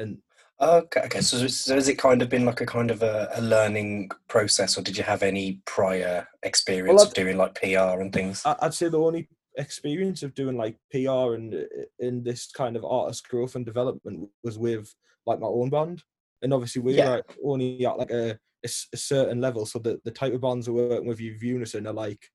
and 0.00 0.18
Okay, 0.60 1.00
okay. 1.06 1.20
So, 1.20 1.46
so 1.48 1.74
has 1.74 1.88
it 1.88 1.98
kind 1.98 2.22
of 2.22 2.28
been 2.28 2.44
like 2.44 2.60
a 2.60 2.66
kind 2.66 2.90
of 2.92 3.02
a, 3.02 3.28
a 3.34 3.42
learning 3.42 4.10
process, 4.28 4.78
or 4.78 4.82
did 4.82 4.96
you 4.96 5.02
have 5.02 5.24
any 5.24 5.60
prior 5.64 6.28
experience 6.44 6.98
Well, 6.98 7.08
of 7.08 7.14
doing 7.14 7.36
like 7.36 7.56
PR 7.56 8.00
and 8.00 8.12
things? 8.12 8.42
I'd 8.44 8.72
say 8.72 8.88
the 8.88 9.00
only 9.00 9.28
experience 9.56 10.22
of 10.22 10.34
doing 10.34 10.56
like 10.56 10.76
PR 10.92 11.34
and 11.34 11.54
uh, 11.54 11.84
in 11.98 12.22
this 12.22 12.50
kind 12.52 12.76
of 12.76 12.84
artist 12.84 13.28
growth 13.28 13.56
and 13.56 13.66
development 13.66 14.28
was 14.44 14.56
with 14.56 14.94
like 15.26 15.40
my 15.40 15.48
own 15.48 15.70
band, 15.70 16.02
and 16.44 16.54
obviously 16.54 16.82
we're 16.82 16.96
Yeah. 16.96 17.10
like 17.10 17.36
only 17.44 17.84
at 17.84 17.98
like 17.98 18.10
a, 18.10 18.38
a 18.64 18.68
a 18.92 18.96
certain 18.96 19.40
level, 19.40 19.66
so 19.66 19.80
the 19.80 20.00
the 20.04 20.12
type 20.12 20.32
of 20.34 20.40
bands 20.42 20.70
we're 20.70 20.88
working 20.88 21.08
with 21.08 21.20
you 21.20 21.36
Unison 21.40 21.86
are 21.88 21.92
like 21.92 22.30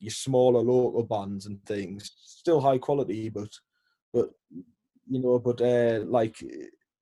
your 0.00 0.12
smaller 0.12 0.60
local 0.60 1.02
bands 1.02 1.46
and 1.46 1.62
things, 1.66 2.10
still 2.24 2.60
high 2.60 2.78
quality, 2.78 3.28
but 3.28 3.50
but 4.14 4.30
you 5.10 5.20
know, 5.20 5.38
but 5.38 5.60
uh, 5.60 6.00
like 6.06 6.36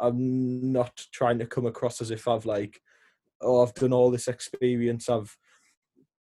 I'm 0.01 0.73
not 0.73 0.97
trying 1.13 1.39
to 1.39 1.47
come 1.47 1.67
across 1.67 2.01
as 2.01 2.11
if 2.11 2.27
I've 2.27 2.47
like 2.47 2.81
oh 3.43 3.63
I've 3.63 3.75
done 3.75 3.93
all 3.93 4.11
this 4.11 4.29
experience 4.29 5.09
I've 5.11 5.37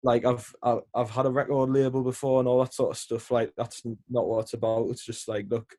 like 0.03 0.25
I've, 0.25 0.53
I've 0.63 0.79
I've 0.95 1.09
had 1.11 1.25
a 1.25 1.29
record 1.31 1.69
label 1.69 2.03
before 2.03 2.39
and 2.39 2.47
all 2.47 2.59
that 2.63 2.73
sort 2.73 2.91
of 2.91 2.97
stuff. 2.97 3.29
Like 3.31 3.51
that's 3.55 3.83
not 4.09 4.27
what 4.27 4.39
it's 4.41 4.53
about. 4.53 4.89
It's 4.89 5.05
just 5.05 5.27
like 5.27 5.45
look, 5.49 5.75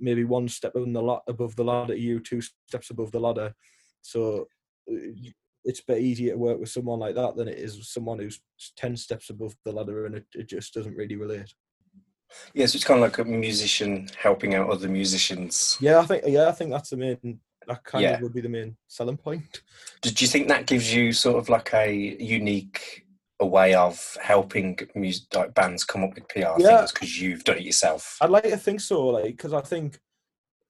maybe 0.00 0.24
one 0.24 0.48
step 0.48 0.74
on 0.76 0.92
the 0.92 1.02
lot 1.02 1.22
above 1.28 1.56
the 1.56 1.64
ladder, 1.64 1.94
you 1.94 2.20
two 2.20 2.40
steps 2.40 2.90
above 2.90 3.12
the 3.12 3.20
ladder. 3.20 3.54
So 4.02 4.48
uh, 4.90 4.96
it's 5.64 5.80
a 5.80 5.84
bit 5.86 6.02
easier 6.02 6.32
to 6.32 6.38
work 6.38 6.60
with 6.60 6.70
someone 6.70 7.00
like 7.00 7.14
that 7.16 7.36
than 7.36 7.48
it 7.48 7.58
is 7.58 7.76
with 7.76 7.86
someone 7.86 8.18
who's 8.18 8.40
ten 8.76 8.96
steps 8.96 9.30
above 9.30 9.54
the 9.64 9.72
ladder, 9.72 10.06
and 10.06 10.14
it, 10.14 10.26
it 10.34 10.48
just 10.48 10.74
doesn't 10.74 10.96
really 10.96 11.16
relate. 11.16 11.52
Yeah, 12.54 12.66
so 12.66 12.76
it's 12.76 12.84
kind 12.84 13.02
of 13.02 13.10
like 13.10 13.18
a 13.18 13.24
musician 13.24 14.08
helping 14.18 14.54
out 14.54 14.70
other 14.70 14.88
musicians. 14.88 15.76
Yeah, 15.80 15.98
I 16.00 16.06
think 16.06 16.24
yeah, 16.26 16.48
I 16.48 16.52
think 16.52 16.70
that's 16.70 16.90
the 16.90 16.96
main. 16.96 17.40
That 17.66 17.84
kind 17.84 18.02
Yeah. 18.02 18.14
of 18.14 18.22
would 18.22 18.32
be 18.32 18.40
the 18.40 18.48
main 18.48 18.76
selling 18.86 19.18
point. 19.18 19.62
Did 20.00 20.20
you 20.22 20.26
think 20.26 20.48
that 20.48 20.66
gives 20.66 20.94
you 20.94 21.12
sort 21.12 21.36
of 21.36 21.50
like 21.50 21.74
a 21.74 21.92
unique 21.92 23.04
a 23.40 23.46
way 23.46 23.74
of 23.74 24.16
helping 24.20 24.78
music 24.94 25.32
like 25.34 25.54
bands 25.54 25.84
come 25.84 26.02
up 26.04 26.14
with 26.14 26.28
PR 26.28 26.40
Yeah. 26.58 26.78
things 26.78 26.92
because 26.92 27.20
you've 27.20 27.44
done 27.44 27.58
it 27.58 27.62
yourself? 27.64 28.16
I'd 28.20 28.30
like 28.30 28.44
to 28.44 28.56
think 28.56 28.80
so, 28.80 29.06
like 29.08 29.36
because 29.36 29.52
I 29.52 29.60
think 29.60 29.98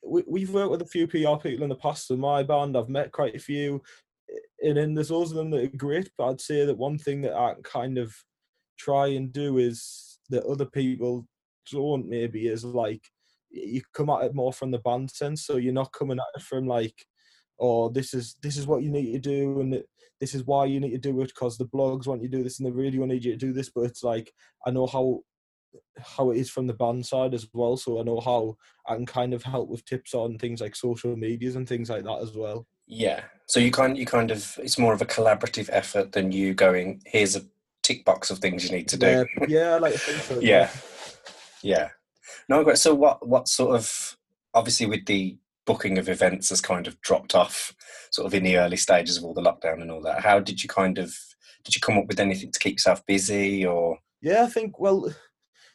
we, 0.04 0.22
we've 0.26 0.50
worked 0.50 0.70
with 0.70 0.82
a 0.82 0.86
few 0.86 1.06
PR 1.06 1.36
people 1.42 1.62
in 1.62 1.68
the 1.70 1.74
past. 1.76 2.10
In 2.10 2.20
my 2.20 2.42
band, 2.42 2.76
I've 2.76 2.88
met 2.88 3.12
quite 3.12 3.34
a 3.34 3.38
few. 3.38 3.82
and 4.62 4.76
then 4.76 4.94
there's 4.94 5.10
loads 5.10 5.30
of 5.30 5.36
them 5.36 5.50
that 5.50 5.64
are 5.64 5.76
great. 5.76 6.10
But 6.18 6.28
I'd 6.30 6.40
say 6.40 6.64
that 6.66 6.76
one 6.76 6.98
thing 6.98 7.22
that 7.22 7.34
I 7.34 7.54
kind 7.64 7.96
of 7.98 8.14
try 8.78 9.08
and 9.08 9.32
do 9.32 9.58
is 9.58 10.18
that 10.30 10.44
other 10.44 10.66
people 10.66 11.26
don't 11.72 12.08
maybe 12.08 12.48
is 12.48 12.64
like 12.64 13.02
you 13.50 13.80
come 13.94 14.10
at 14.10 14.24
it 14.24 14.34
more 14.34 14.52
from 14.52 14.70
the 14.70 14.78
band 14.78 15.10
sense. 15.10 15.46
So 15.46 15.56
you're 15.56 15.72
not 15.72 15.92
coming 15.92 16.18
at 16.18 16.40
it 16.40 16.42
from 16.42 16.66
like, 16.66 16.94
oh, 17.58 17.88
this 17.88 18.12
is 18.14 18.36
this 18.42 18.56
is 18.58 18.66
what 18.66 18.82
you 18.82 18.90
need 18.90 19.12
to 19.12 19.18
do, 19.18 19.60
and 19.60 19.74
it- 19.74 19.88
this 20.20 20.34
is 20.34 20.44
why 20.44 20.64
you 20.64 20.80
need 20.80 20.90
to 20.90 20.98
do 20.98 21.20
it 21.20 21.28
because 21.28 21.56
the 21.56 21.66
blogs 21.66 22.06
want 22.06 22.22
you 22.22 22.28
to 22.28 22.36
do 22.38 22.42
this 22.42 22.58
and 22.58 22.66
the 22.66 22.72
radio 22.72 23.04
need 23.04 23.24
you 23.24 23.32
to 23.32 23.38
do 23.38 23.52
this. 23.52 23.70
But 23.70 23.82
it's 23.82 24.02
like 24.02 24.32
I 24.66 24.70
know 24.70 24.86
how 24.86 25.20
how 26.00 26.30
it 26.30 26.38
is 26.38 26.50
from 26.50 26.66
the 26.66 26.74
band 26.74 27.04
side 27.04 27.34
as 27.34 27.46
well. 27.52 27.76
So 27.76 28.00
I 28.00 28.02
know 28.02 28.20
how 28.20 28.56
I 28.86 28.94
can 28.94 29.06
kind 29.06 29.34
of 29.34 29.42
help 29.42 29.68
with 29.68 29.84
tips 29.84 30.14
on 30.14 30.38
things 30.38 30.60
like 30.60 30.74
social 30.74 31.16
medias 31.16 31.56
and 31.56 31.68
things 31.68 31.90
like 31.90 32.04
that 32.04 32.20
as 32.22 32.34
well. 32.34 32.66
Yeah. 32.86 33.22
So 33.46 33.60
you 33.60 33.70
kind 33.70 33.96
you 33.96 34.06
kind 34.06 34.30
of 34.30 34.58
it's 34.62 34.78
more 34.78 34.92
of 34.92 35.02
a 35.02 35.06
collaborative 35.06 35.68
effort 35.72 36.12
than 36.12 36.32
you 36.32 36.54
going 36.54 37.02
here's 37.06 37.36
a 37.36 37.42
tick 37.82 38.04
box 38.04 38.30
of 38.30 38.38
things 38.38 38.64
you 38.64 38.76
need 38.76 38.88
to 38.88 38.96
do. 38.96 39.26
Yeah, 39.40 39.46
yeah, 39.48 39.74
I 39.74 39.78
like 39.78 39.94
so. 39.94 40.38
yeah. 40.40 40.70
Yeah. 41.62 41.90
No, 42.48 42.64
great. 42.64 42.78
So 42.78 42.94
what 42.94 43.26
what 43.26 43.48
sort 43.48 43.76
of 43.76 44.16
obviously 44.54 44.86
with 44.86 45.06
the 45.06 45.36
booking 45.68 45.98
of 45.98 46.08
events 46.08 46.48
has 46.48 46.62
kind 46.62 46.86
of 46.86 46.98
dropped 47.02 47.34
off 47.34 47.74
sort 48.10 48.26
of 48.26 48.32
in 48.32 48.42
the 48.42 48.56
early 48.56 48.78
stages 48.78 49.18
of 49.18 49.24
all 49.24 49.34
the 49.34 49.42
lockdown 49.42 49.82
and 49.82 49.90
all 49.90 50.00
that. 50.00 50.24
How 50.24 50.40
did 50.40 50.62
you 50.62 50.68
kind 50.68 50.96
of 50.96 51.14
did 51.62 51.74
you 51.74 51.80
come 51.82 51.98
up 51.98 52.06
with 52.08 52.18
anything 52.18 52.50
to 52.50 52.58
keep 52.58 52.76
yourself 52.76 53.04
busy 53.04 53.66
or 53.66 53.98
Yeah, 54.22 54.44
I 54.44 54.46
think 54.46 54.80
well, 54.80 55.14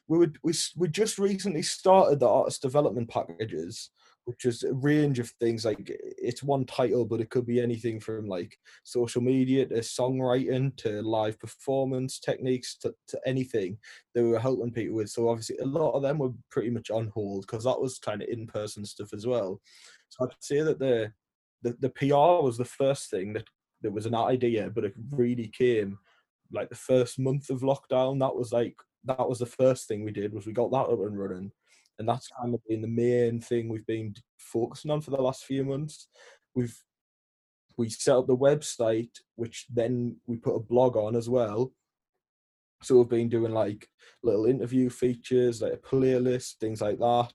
we 0.07 0.17
would 0.17 0.39
we 0.41 0.51
we 0.75 0.87
just 0.87 1.19
recently 1.19 1.61
started 1.61 2.19
the 2.19 2.27
artist 2.27 2.63
development 2.63 3.07
packages, 3.07 3.91
which 4.25 4.45
is 4.45 4.63
a 4.63 4.73
range 4.73 5.19
of 5.19 5.29
things. 5.39 5.65
Like 5.65 5.91
it's 5.99 6.43
one 6.43 6.65
title, 6.65 7.05
but 7.05 7.19
it 7.19 7.29
could 7.29 7.45
be 7.45 7.59
anything 7.59 7.99
from 7.99 8.27
like 8.27 8.57
social 8.83 9.21
media 9.21 9.65
to 9.67 9.75
songwriting 9.75 10.75
to 10.77 11.01
live 11.01 11.39
performance 11.39 12.19
techniques 12.19 12.75
to, 12.77 12.93
to 13.07 13.19
anything 13.25 13.77
that 14.13 14.23
we 14.23 14.29
were 14.29 14.39
helping 14.39 14.71
people 14.71 14.95
with. 14.95 15.09
So 15.09 15.29
obviously, 15.29 15.57
a 15.57 15.65
lot 15.65 15.91
of 15.91 16.03
them 16.03 16.19
were 16.19 16.31
pretty 16.49 16.69
much 16.69 16.89
on 16.89 17.07
hold 17.07 17.41
because 17.41 17.65
that 17.65 17.79
was 17.79 17.99
kind 17.99 18.21
of 18.21 18.29
in 18.29 18.47
person 18.47 18.85
stuff 18.85 19.13
as 19.13 19.27
well. 19.27 19.61
So 20.09 20.25
I'd 20.25 20.35
say 20.39 20.61
that 20.61 20.79
the 20.79 21.11
the, 21.63 21.75
the 21.79 21.89
PR 21.89 22.43
was 22.43 22.57
the 22.57 22.65
first 22.65 23.09
thing 23.09 23.33
that 23.33 23.47
there 23.81 23.91
was 23.91 24.05
an 24.05 24.15
idea, 24.15 24.69
but 24.69 24.83
it 24.83 24.93
really 25.11 25.47
came 25.47 25.97
like 26.51 26.69
the 26.69 26.75
first 26.75 27.19
month 27.19 27.49
of 27.49 27.61
lockdown. 27.61 28.19
That 28.19 28.35
was 28.35 28.51
like 28.51 28.75
that 29.05 29.27
was 29.27 29.39
the 29.39 29.45
first 29.45 29.87
thing 29.87 30.03
we 30.03 30.11
did 30.11 30.33
was 30.33 30.45
we 30.45 30.53
got 30.53 30.71
that 30.71 30.77
up 30.77 30.99
and 30.99 31.17
running, 31.17 31.51
and 31.99 32.07
that's 32.07 32.27
kind 32.39 32.53
of 32.53 32.61
been 32.67 32.81
the 32.81 32.87
main 32.87 33.39
thing 33.39 33.69
we've 33.69 33.85
been 33.85 34.15
focusing 34.37 34.91
on 34.91 35.01
for 35.01 35.11
the 35.11 35.21
last 35.21 35.43
few 35.45 35.63
months. 35.63 36.07
We've 36.55 36.75
we 37.77 37.89
set 37.89 38.15
up 38.17 38.27
the 38.27 38.37
website, 38.37 39.09
which 39.35 39.65
then 39.73 40.17
we 40.27 40.37
put 40.37 40.55
a 40.55 40.59
blog 40.59 40.95
on 40.95 41.15
as 41.15 41.27
well. 41.29 41.71
So 42.83 42.97
we've 42.97 43.09
been 43.09 43.29
doing 43.29 43.53
like 43.53 43.87
little 44.21 44.45
interview 44.45 44.89
features, 44.89 45.61
like 45.61 45.73
a 45.73 45.77
playlist, 45.77 46.57
things 46.59 46.81
like 46.81 46.99
that. 46.99 47.31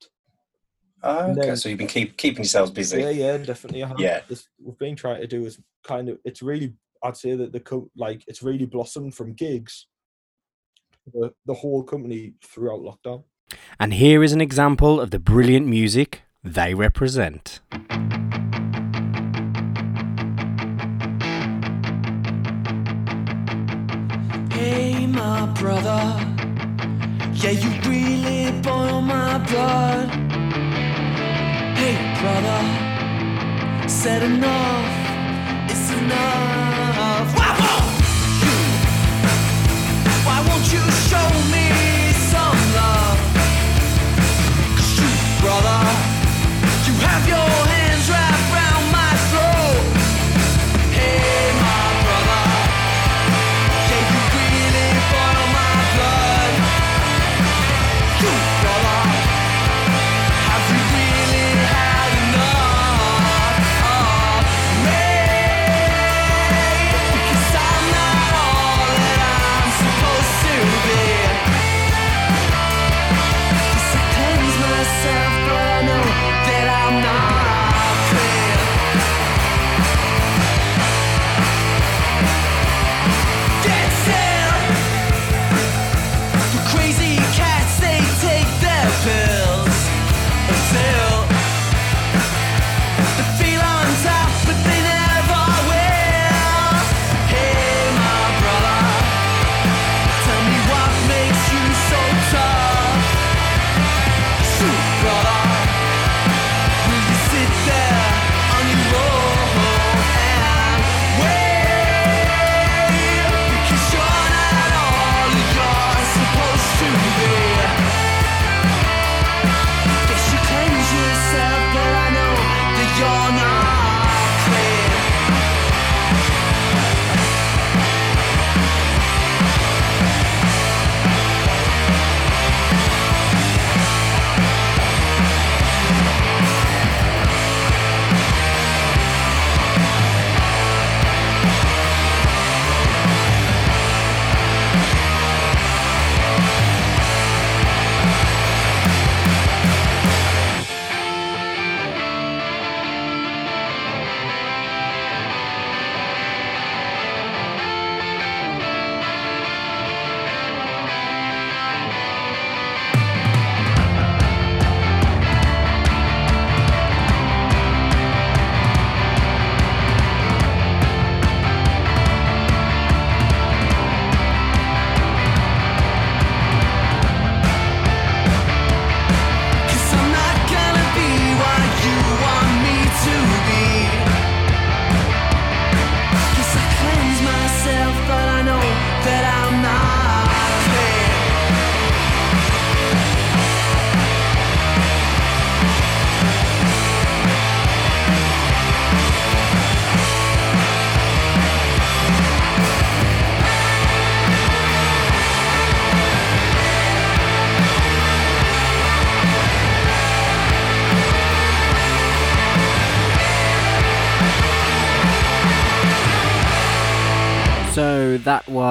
oh, 1.02 1.30
okay, 1.30 1.40
then- 1.40 1.56
so 1.56 1.68
you've 1.68 1.78
been 1.78 1.86
keep 1.88 2.16
keeping 2.16 2.38
yourselves 2.44 2.70
busy. 2.70 3.00
Yeah, 3.00 3.10
yeah, 3.10 3.36
definitely. 3.38 3.82
I 3.82 3.88
have. 3.88 3.98
Yeah. 4.00 4.20
This- 4.28 4.48
we've 4.62 4.78
been 4.78 4.96
trying 4.96 5.20
to 5.20 5.26
do 5.26 5.44
is 5.46 5.58
kind 5.84 6.08
of 6.08 6.18
it's 6.24 6.42
really 6.42 6.74
I'd 7.02 7.16
say 7.16 7.34
that 7.36 7.52
the 7.52 7.60
co- 7.60 7.90
like 7.96 8.22
it's 8.26 8.42
really 8.42 8.66
blossomed 8.66 9.14
from 9.14 9.32
gigs. 9.34 9.86
The 11.14 11.32
the 11.46 11.54
whole 11.54 11.82
company 11.82 12.34
throughout 12.44 12.80
lockdown. 12.80 13.24
And 13.80 13.94
here 13.94 14.22
is 14.22 14.32
an 14.32 14.40
example 14.40 15.00
of 15.00 15.10
the 15.10 15.18
brilliant 15.18 15.66
music 15.66 16.22
they 16.42 16.74
represent. 16.74 17.60
Hey, 24.50 25.06
my 25.06 25.46
brother. 25.58 26.00
Yeah, 27.34 27.50
you 27.50 27.70
really 27.88 28.60
boil 28.62 29.00
my 29.00 29.38
blood. 29.38 30.08
Hey, 31.78 31.96
brother. 32.20 33.88
Said 33.88 34.22
enough. 34.22 35.70
It's 35.70 35.92
enough. 35.92 36.67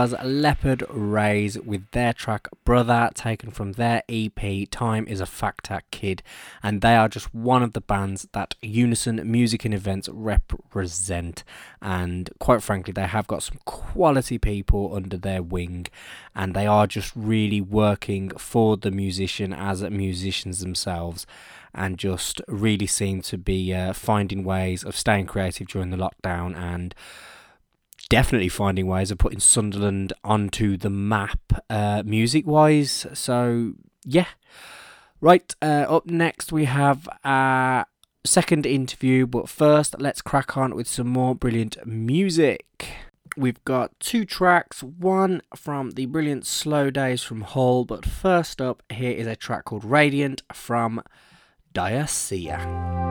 was 0.01 0.13
Leopard 0.23 0.83
Rays 0.91 1.57
with 1.57 1.89
their 1.89 2.13
track 2.13 2.47
Brother, 2.63 3.10
taken 3.15 3.49
from 3.49 3.71
their 3.71 4.03
EP 4.07 4.69
Time 4.69 5.07
is 5.07 5.19
a 5.19 5.25
Factor 5.25 5.81
Kid, 5.89 6.21
and 6.62 6.81
they 6.81 6.95
are 6.95 7.10
just 7.10 7.33
one 7.33 7.63
of 7.63 7.73
the 7.73 7.81
bands 7.81 8.27
that 8.31 8.53
Unison 8.62 9.19
Music 9.25 9.65
and 9.65 9.73
Events 9.73 10.07
represent. 10.10 11.43
And 11.81 12.29
quite 12.38 12.62
frankly, 12.62 12.93
they 12.93 13.07
have 13.07 13.25
got 13.25 13.41
some 13.41 13.57
quality 13.65 14.38
people 14.38 14.93
under 14.93 15.17
their 15.17 15.41
wing, 15.41 15.88
and 16.36 16.53
they 16.53 16.67
are 16.67 16.86
just 16.86 17.12
really 17.15 17.60
working 17.60 18.29
for 18.38 18.77
the 18.77 18.91
musician 18.91 19.51
as 19.51 19.81
musicians 19.81 20.60
themselves. 20.60 21.25
And 21.73 21.97
just 21.97 22.41
really 22.47 22.88
seem 22.88 23.21
to 23.23 23.38
be 23.38 23.73
uh, 23.73 23.93
finding 23.93 24.43
ways 24.43 24.83
of 24.83 24.95
staying 24.95 25.27
creative 25.27 25.67
during 25.67 25.91
the 25.91 25.97
lockdown 25.97 26.55
and 26.55 26.95
definitely 28.10 28.50
finding 28.50 28.88
ways 28.88 29.12
of 29.12 29.17
putting 29.17 29.39
Sunderland 29.39 30.13
onto 30.24 30.78
the 30.78 30.89
map 30.89 31.39
uh, 31.70 32.04
music 32.06 32.46
wise. 32.48 33.06
So, 33.13 33.74
yeah. 34.06 34.28
Right, 35.20 35.56
uh, 35.62 35.86
up 35.89 36.06
next 36.06 36.52
we 36.52 36.65
have 36.65 37.10
our 37.24 37.88
second 38.24 38.65
interview, 38.65 39.26
but 39.26 39.50
first 39.50 40.00
let's 40.00 40.22
crack 40.22 40.56
on 40.56 40.76
with 40.76 40.88
some 40.88 41.08
more 41.08 41.34
brilliant 41.34 41.78
music. 41.88 42.88
We've 43.36 43.63
got 43.65 44.00
two 44.00 44.26
tracks, 44.26 44.82
one 44.84 45.41
from 45.56 45.91
the 45.91 46.06
brilliant 46.06 46.46
Slow 46.46 46.89
Days 46.89 47.24
from 47.24 47.41
Hull, 47.41 47.86
but 47.86 48.06
first 48.06 48.62
up, 48.62 48.84
here 48.89 49.12
is 49.12 49.28
a 49.28 49.36
track 49.36 49.65
called 49.65 49.86
Radiant 49.86 50.43
from 50.54 51.02
Diocese. 51.74 53.07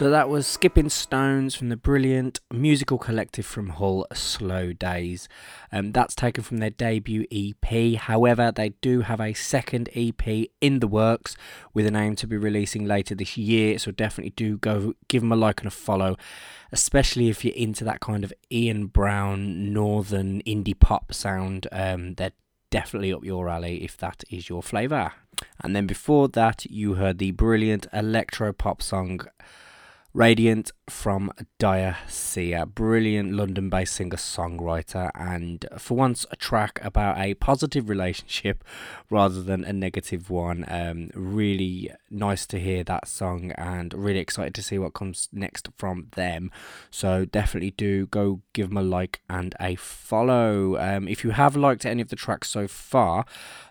So 0.00 0.08
that 0.08 0.30
was 0.30 0.46
Skipping 0.46 0.88
Stones 0.88 1.54
from 1.54 1.68
the 1.68 1.76
brilliant 1.76 2.40
musical 2.50 2.96
collective 2.96 3.44
from 3.44 3.68
Hull, 3.68 4.06
Slow 4.14 4.72
Days. 4.72 5.28
Um, 5.70 5.92
that's 5.92 6.14
taken 6.14 6.42
from 6.42 6.56
their 6.56 6.70
debut 6.70 7.26
EP. 7.30 7.96
However, 8.00 8.50
they 8.50 8.70
do 8.80 9.02
have 9.02 9.20
a 9.20 9.34
second 9.34 9.90
EP 9.94 10.48
in 10.62 10.78
the 10.78 10.86
works 10.86 11.36
with 11.74 11.86
an 11.86 11.96
aim 11.96 12.16
to 12.16 12.26
be 12.26 12.38
releasing 12.38 12.86
later 12.86 13.14
this 13.14 13.36
year. 13.36 13.78
So 13.78 13.90
definitely 13.90 14.30
do 14.30 14.56
go 14.56 14.94
give 15.08 15.20
them 15.20 15.32
a 15.32 15.36
like 15.36 15.60
and 15.60 15.68
a 15.68 15.70
follow, 15.70 16.16
especially 16.72 17.28
if 17.28 17.44
you're 17.44 17.54
into 17.54 17.84
that 17.84 18.00
kind 18.00 18.24
of 18.24 18.32
Ian 18.50 18.86
Brown 18.86 19.70
northern 19.70 20.40
indie 20.46 20.80
pop 20.80 21.12
sound. 21.12 21.66
Um, 21.72 22.14
they're 22.14 22.32
definitely 22.70 23.12
up 23.12 23.22
your 23.22 23.50
alley 23.50 23.84
if 23.84 23.98
that 23.98 24.24
is 24.30 24.48
your 24.48 24.62
flavour. 24.62 25.12
And 25.62 25.76
then 25.76 25.86
before 25.86 26.28
that, 26.28 26.64
you 26.64 26.94
heard 26.94 27.18
the 27.18 27.32
brilliant 27.32 27.86
electro 27.92 28.54
pop 28.54 28.80
song 28.80 29.20
Radiant 30.12 30.72
from 30.88 31.30
Diacia, 31.60 32.66
brilliant 32.66 33.32
London 33.32 33.70
based 33.70 33.94
singer 33.94 34.16
songwriter, 34.16 35.08
and 35.14 35.64
for 35.78 35.96
once, 35.96 36.26
a 36.32 36.36
track 36.36 36.80
about 36.82 37.16
a 37.16 37.34
positive 37.34 37.88
relationship 37.88 38.64
rather 39.08 39.40
than 39.40 39.62
a 39.62 39.72
negative 39.72 40.28
one. 40.28 40.64
Um, 40.66 41.10
really 41.14 41.92
nice 42.10 42.44
to 42.46 42.58
hear 42.58 42.82
that 42.82 43.06
song, 43.06 43.52
and 43.52 43.94
really 43.94 44.18
excited 44.18 44.52
to 44.56 44.64
see 44.64 44.80
what 44.80 44.94
comes 44.94 45.28
next 45.32 45.68
from 45.76 46.08
them. 46.16 46.50
So, 46.90 47.24
definitely 47.24 47.70
do 47.70 48.06
go 48.06 48.42
give 48.52 48.70
them 48.70 48.78
a 48.78 48.82
like 48.82 49.20
and 49.28 49.54
a 49.60 49.76
follow. 49.76 50.76
Um, 50.76 51.06
if 51.06 51.22
you 51.22 51.30
have 51.30 51.54
liked 51.54 51.86
any 51.86 52.02
of 52.02 52.08
the 52.08 52.16
tracks 52.16 52.50
so 52.50 52.66
far, 52.66 53.24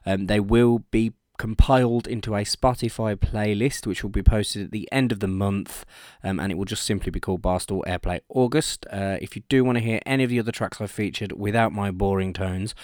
um, 0.06 0.28
they 0.28 0.40
will 0.40 0.86
be 0.90 1.12
compiled 1.40 2.06
into 2.06 2.36
a 2.36 2.44
Spotify 2.44 3.16
playlist, 3.16 3.88
which 3.88 4.04
will 4.04 4.12
be 4.12 4.22
posted 4.22 4.66
at 4.66 4.72
the 4.72 4.88
end 4.92 5.12
of 5.12 5.22
the 5.22 5.28
month, 5.28 5.86
um, 6.22 6.40
and 6.40 6.52
it 6.52 6.56
will 6.56 6.66
just 6.66 6.84
simply 6.84 7.10
be 7.10 7.20
called 7.20 7.42
Barstool 7.42 7.82
Airplay 7.88 8.20
August. 8.28 8.86
Uh, 8.92 9.18
if 9.22 9.36
you 9.36 9.42
do 9.48 9.64
want 9.64 9.78
to 9.78 9.84
hear 9.84 10.02
any 10.06 10.26
of 10.26 10.30
the 10.30 10.40
other 10.40 10.52
tracks 10.52 10.82
I've 10.82 10.92
featured 10.92 11.32
without 11.32 11.72
my 11.72 11.92
boring 11.92 12.34
tones, 12.34 12.76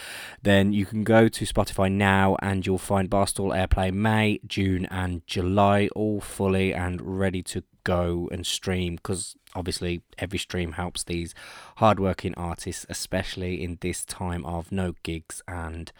then 0.41 0.71
you 0.71 0.85
can 0.85 1.03
go 1.03 1.27
to 1.27 1.45
Spotify 1.45 1.91
now 1.91 2.37
and 2.41 2.65
you'll 2.65 2.77
find 2.77 3.09
Barstool 3.09 3.53
Airplay 3.53 3.93
May, 3.93 4.39
June, 4.47 4.85
and 4.85 5.27
July 5.27 5.89
all 5.93 6.21
fully 6.21 6.73
and 6.73 7.19
ready 7.19 7.43
to 7.43 7.63
go 7.83 8.29
and 8.31 8.47
stream 8.47 8.95
because 8.95 9.35
obviously 9.53 10.01
every 10.17 10.39
stream 10.39 10.71
helps 10.71 11.03
these 11.03 11.35
hardworking 11.77 12.33
artists, 12.35 12.85
especially 12.89 13.61
in 13.61 13.77
this 13.81 14.05
time 14.05 14.45
of 14.45 14.71
no 14.71 14.95
gigs 15.03 15.43
and 15.45 15.91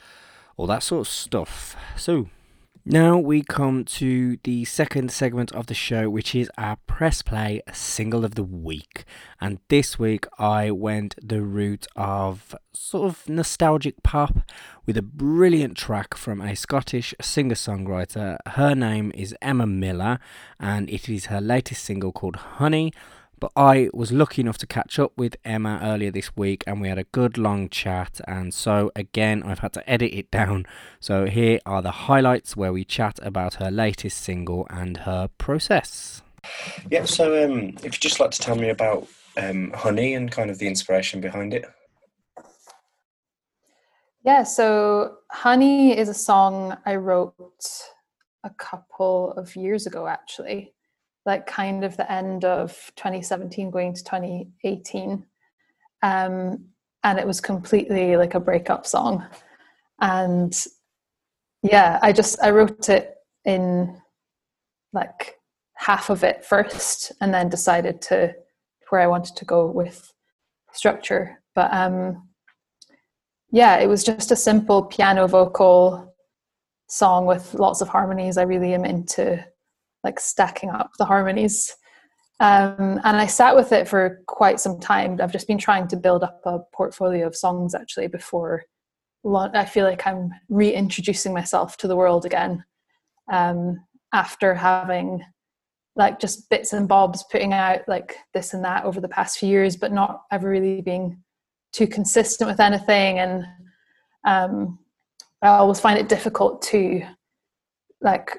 all 0.56 0.68
that 0.68 0.84
sort 0.84 1.01
of 1.01 1.08
stuff. 1.08 1.76
So, 1.97 2.30
now 2.88 3.18
we 3.18 3.42
come 3.42 3.84
to 3.84 4.38
the 4.44 4.64
second 4.64 5.12
segment 5.12 5.52
of 5.54 5.66
the 5.66 5.74
show, 5.74 6.08
which 6.08 6.36
is 6.36 6.52
our 6.56 6.78
press 6.86 7.24
play 7.24 7.62
single 7.74 8.24
of 8.24 8.36
the 8.36 8.44
week. 8.44 9.06
And 9.42 9.58
this 9.70 9.98
week 9.98 10.28
I 10.38 10.70
went 10.70 11.16
the 11.20 11.42
route 11.42 11.88
of 11.96 12.56
sort 12.74 13.10
of 13.10 13.28
nostalgic 13.28 14.04
pop 14.04 14.38
with 14.86 14.98
a 14.98 15.02
brilliant 15.02 15.76
track 15.76 16.16
from 16.16 16.42
a 16.42 16.56
Scottish 16.56 17.16
singer 17.20 17.56
songwriter. 17.56 18.38
Her 18.46 18.76
name 18.76 19.12
is 19.16 19.36
Emma 19.42 19.66
Miller, 19.66 20.20
and 20.60 20.88
it 20.88 21.10
is 21.10 21.26
her 21.26 21.42
latest 21.42 21.84
single 21.84 22.12
called 22.12 22.36
Honey. 22.36 22.94
But 23.40 23.52
I 23.56 23.90
was 23.94 24.12
lucky 24.12 24.42
enough 24.42 24.58
to 24.60 24.68
catch 24.68 24.98
up 25.00 25.12
with 25.18 25.36
Emma 25.44 25.80
earlier 25.82 26.12
this 26.12 26.36
week 26.36 26.64
and 26.66 26.82
we 26.82 26.88
had 26.90 26.98
a 26.98 27.04
good 27.06 27.38
long 27.38 27.70
chat. 27.70 28.22
And 28.28 28.54
so, 28.54 28.92
again, 28.96 29.44
I've 29.44 29.60
had 29.60 29.74
to 29.74 29.90
edit 29.90 30.14
it 30.14 30.32
down. 30.32 30.66
So, 31.00 31.26
here 31.26 31.60
are 31.66 31.82
the 31.82 31.92
highlights 31.92 32.56
where 32.56 32.72
we 32.74 32.86
chat 32.86 33.20
about 33.22 33.56
her 33.56 33.70
latest 33.70 34.20
single 34.22 34.68
and 34.70 34.98
her 34.98 35.30
process. 35.38 36.22
Yeah, 36.90 37.06
so 37.06 37.44
um, 37.44 37.70
if 37.84 37.84
you'd 37.84 38.02
just 38.02 38.20
like 38.20 38.32
to 38.32 38.40
tell 38.40 38.56
me 38.56 38.70
about 38.70 39.08
um, 39.38 39.72
Honey 39.72 40.14
and 40.14 40.32
kind 40.32 40.50
of 40.50 40.60
the 40.60 40.68
inspiration 40.68 41.22
behind 41.22 41.54
it. 41.54 41.66
Yeah, 44.24 44.44
so 44.44 45.18
Honey 45.32 45.98
is 45.98 46.10
a 46.10 46.14
song 46.14 46.78
I 46.86 46.96
wrote 46.96 47.34
a 48.44 48.50
couple 48.52 49.34
of 49.34 49.56
years 49.56 49.88
ago, 49.88 50.08
actually, 50.08 50.74
like 51.26 51.47
kind 51.47 51.84
of 51.84 51.97
the 51.97 52.11
end 52.11 52.45
of 52.45 52.91
2017 52.95 53.71
going 53.71 53.93
to 53.93 54.03
2018. 54.03 55.26
Um, 56.03 56.65
and 57.03 57.19
it 57.19 57.26
was 57.26 57.41
completely 57.41 58.15
like 58.17 58.36
a 58.36 58.39
breakup 58.39 58.86
song. 58.86 59.26
And 60.01 60.55
yeah, 61.63 61.99
I 62.01 62.11
just, 62.11 62.41
I 62.41 62.51
wrote 62.51 62.89
it 62.89 63.15
in 63.43 63.99
like 64.93 65.39
half 65.76 66.09
of 66.09 66.23
it 66.23 66.45
first 66.45 67.11
and 67.21 67.34
then 67.34 67.49
decided 67.49 68.01
to 68.03 68.34
where 68.89 69.01
I 69.01 69.07
wanted 69.07 69.36
to 69.38 69.45
go 69.45 69.65
with 69.67 70.11
structure. 70.73 71.41
But 71.55 71.73
um, 71.73 72.30
yeah, 73.51 73.78
it 73.78 73.88
was 73.88 74.03
just 74.03 74.32
a 74.32 74.36
simple 74.36 74.84
piano 74.84 75.28
vocal 75.28 76.13
song 76.88 77.26
with 77.26 77.53
lots 77.55 77.82
of 77.82 77.88
harmonies. 77.88 78.38
I 78.38 78.43
really 78.43 78.73
am 78.73 78.86
into 78.86 79.43
like 80.06 80.20
stacking 80.20 80.70
up 80.70 80.91
the 80.97 81.06
harmonies. 81.06 81.76
Um, 82.39 83.01
and 83.03 83.18
I 83.18 83.26
sat 83.26 83.56
with 83.56 83.72
it 83.72 83.88
for 83.88 84.22
quite 84.28 84.60
some 84.60 84.80
time. 84.80 85.20
I've 85.22 85.32
just 85.32 85.47
been 85.47 85.58
trying 85.58 85.88
to 85.89 85.97
build 85.97 86.24
up 86.24 86.41
a 86.45 86.60
portfolio 86.74 87.28
of 87.28 87.36
songs 87.36 87.74
actually 87.74 88.08
before 88.08 88.64
I 89.26 89.66
feel 89.66 89.86
like 89.86 90.06
I'm 90.06 90.30
reintroducing 90.49 91.34
myself 91.34 91.78
to 91.78 91.88
the 91.88 91.95
world 91.95 92.26
again 92.26 92.64
um, 93.32 93.84
after 94.14 94.53
having 94.53 95.24
like 95.95 96.20
just 96.20 96.47
bits 96.49 96.74
and 96.74 96.88
bobs 96.88 97.24
putting 97.32 97.53
out 97.53 97.80
like 97.88 98.18
this 98.34 98.53
and 98.53 98.64
that 98.64 98.84
over 98.84 99.01
the 99.01 99.08
past 99.08 99.39
few 99.39 99.49
years, 99.49 99.76
but 99.76 99.91
not 99.91 100.24
ever 100.32 100.47
really 100.47 100.82
being 100.82 101.24
too 101.74 101.88
consistent 101.88 102.49
with 102.49 102.60
anything. 102.60 103.18
And 103.18 103.45
um, 104.28 104.78
I 105.41 105.47
always 105.47 105.80
find 105.80 105.97
it 105.97 106.10
difficult 106.10 106.62
to 106.64 107.01
like 108.01 108.38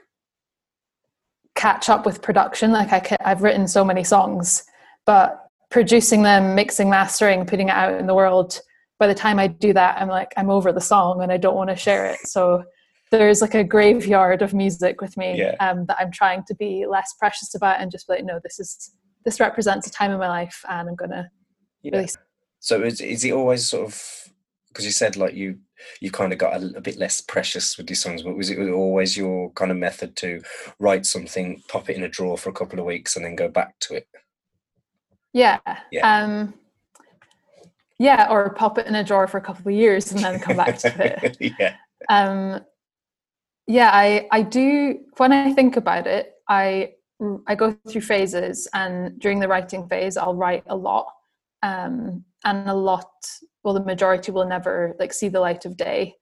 catch 1.57 1.89
up 1.89 2.07
with 2.07 2.23
production. 2.23 2.71
Like 2.71 2.93
I 2.93 3.01
can, 3.01 3.19
I've 3.25 3.43
written 3.43 3.67
so 3.67 3.85
many 3.85 4.05
songs, 4.05 4.63
but 5.05 5.43
producing 5.71 6.23
them, 6.23 6.55
mixing, 6.55 6.89
mastering, 6.89 7.45
putting 7.47 7.69
it 7.69 7.73
out 7.73 7.99
in 7.99 8.07
the 8.07 8.15
world. 8.15 8.61
By 8.99 9.09
the 9.09 9.15
time 9.15 9.39
I 9.39 9.49
do 9.49 9.73
that, 9.73 10.01
I'm 10.01 10.09
like 10.09 10.33
I'm 10.37 10.51
over 10.51 10.73
the 10.73 10.81
song 10.81 11.23
and 11.23 11.33
I 11.33 11.37
don't 11.37 11.57
want 11.57 11.71
to 11.71 11.77
share 11.77 12.07
it. 12.07 12.19
So 12.25 12.63
there's 13.11 13.41
like 13.41 13.55
a 13.55 13.65
graveyard 13.65 14.43
of 14.43 14.55
music 14.55 15.01
with 15.01 15.17
me 15.17 15.39
Yeah. 15.39 15.55
um, 15.61 15.87
that 15.87 15.97
I'm 15.99 16.11
trying 16.13 16.45
to 16.45 16.55
be 16.55 16.87
less 16.87 17.15
precious 17.19 17.55
about 17.55 17.81
and 17.81 17.91
just 17.91 18.07
be 18.07 18.15
like, 18.15 18.25
no, 18.25 18.39
this 18.43 18.59
is 18.61 18.93
this 19.25 19.41
represents 19.41 19.87
a 19.89 19.91
time 19.91 20.13
in 20.13 20.19
my 20.19 20.29
life, 20.29 20.65
and 20.69 20.89
I'm 20.89 20.95
gonna 20.95 21.29
Yeah. 21.83 21.97
release. 21.97 22.17
So 22.61 22.83
is, 22.83 23.01
is 23.01 23.25
it 23.25 23.33
always 23.33 23.67
sort 23.67 23.87
of 23.89 24.03
because 24.69 24.85
you 24.85 24.93
said 24.93 25.17
like 25.17 25.35
you 25.35 25.59
you 26.01 26.11
kind 26.11 26.33
of 26.33 26.39
got 26.39 26.63
a, 26.63 26.73
a 26.77 26.81
bit 26.81 26.99
less 26.99 27.21
precious 27.21 27.77
with 27.77 27.87
these 27.87 28.03
songs, 28.03 28.23
but 28.23 28.37
was 28.37 28.51
it 28.51 28.59
always 28.71 29.17
your 29.17 29.51
kind 29.53 29.71
of 29.71 29.77
method 29.77 30.17
to 30.17 30.43
write 30.79 31.07
something, 31.07 31.63
pop 31.69 31.91
it 31.91 31.97
in 31.97 32.03
a 32.03 32.09
drawer 32.09 32.39
for 32.39 32.51
a 32.51 32.55
couple 32.55 32.79
of 32.79 32.87
weeks, 32.87 33.17
and 33.17 33.25
then 33.25 33.37
go 33.37 33.49
back 33.49 33.79
to 33.81 33.95
it? 33.95 34.09
Yeah. 35.33 35.59
Yeah. 35.93 36.23
Um, 36.23 36.55
yeah, 37.99 38.29
or 38.31 38.51
pop 38.51 38.79
it 38.79 38.87
in 38.87 38.95
a 38.95 39.05
drawer 39.05 39.27
for 39.27 39.39
a 39.39 39.43
couple 39.43 39.69
of 39.69 39.75
years 39.75 40.13
and 40.13 40.23
then 40.23 40.39
come 40.39 40.57
back 40.57 40.79
to 40.79 41.23
it. 41.23 41.37
yeah, 41.59 41.77
um 42.09 42.61
yeah 43.67 43.91
i 43.93 44.29
i 44.31 44.43
do 44.43 44.99
when 45.17 45.33
i 45.33 45.53
think 45.53 45.77
about 45.77 46.07
it 46.07 46.35
i 46.49 46.91
i 47.47 47.55
go 47.55 47.77
through 47.89 48.01
phases 48.01 48.69
and 48.75 49.19
during 49.19 49.41
the 49.41 49.49
writing 49.49 49.89
phase 49.89 50.17
i'll 50.17 50.35
write 50.35 50.63
a 50.67 50.77
lot 50.77 51.07
um 51.63 52.25
and 52.47 52.69
a 52.71 52.75
lot 52.75 53.11
well 53.63 53.75
the 53.75 53.85
majority 53.85 54.33
will 54.33 54.47
never 54.47 54.97
like 54.99 55.13
see 55.13 55.29
the 55.29 55.41
light 55.41 55.67
of 55.67 55.77
day. 55.77 56.15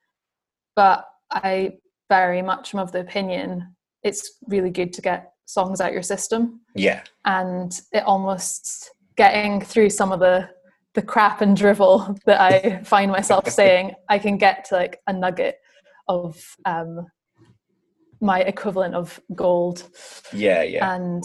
But 0.74 1.04
i 1.30 1.72
very 2.10 2.42
much 2.42 2.74
am 2.74 2.80
of 2.80 2.92
the 2.92 3.00
opinion 3.00 3.74
it's 4.02 4.38
really 4.48 4.70
good 4.70 4.92
to 4.92 5.00
get 5.00 5.32
songs 5.46 5.80
out 5.80 5.92
your 5.92 6.02
system. 6.02 6.60
Yeah, 6.74 7.02
and 7.24 7.72
it 7.92 8.04
almost 8.04 8.90
getting 9.16 9.60
through 9.60 9.90
some 9.90 10.12
of 10.12 10.20
the 10.20 10.48
the 10.94 11.02
crap 11.02 11.40
and 11.40 11.56
drivel 11.56 12.16
that 12.24 12.40
I 12.40 12.82
find 12.84 13.10
myself 13.10 13.48
saying, 13.48 13.94
I 14.08 14.18
can 14.18 14.36
get 14.38 14.64
to 14.66 14.76
like 14.76 15.00
a 15.08 15.12
nugget 15.12 15.56
of 16.06 16.40
um, 16.64 17.06
my 18.20 18.40
equivalent 18.40 18.94
of 18.94 19.20
gold. 19.34 19.88
yeah, 20.32 20.62
yeah, 20.62 20.94
And 20.94 21.24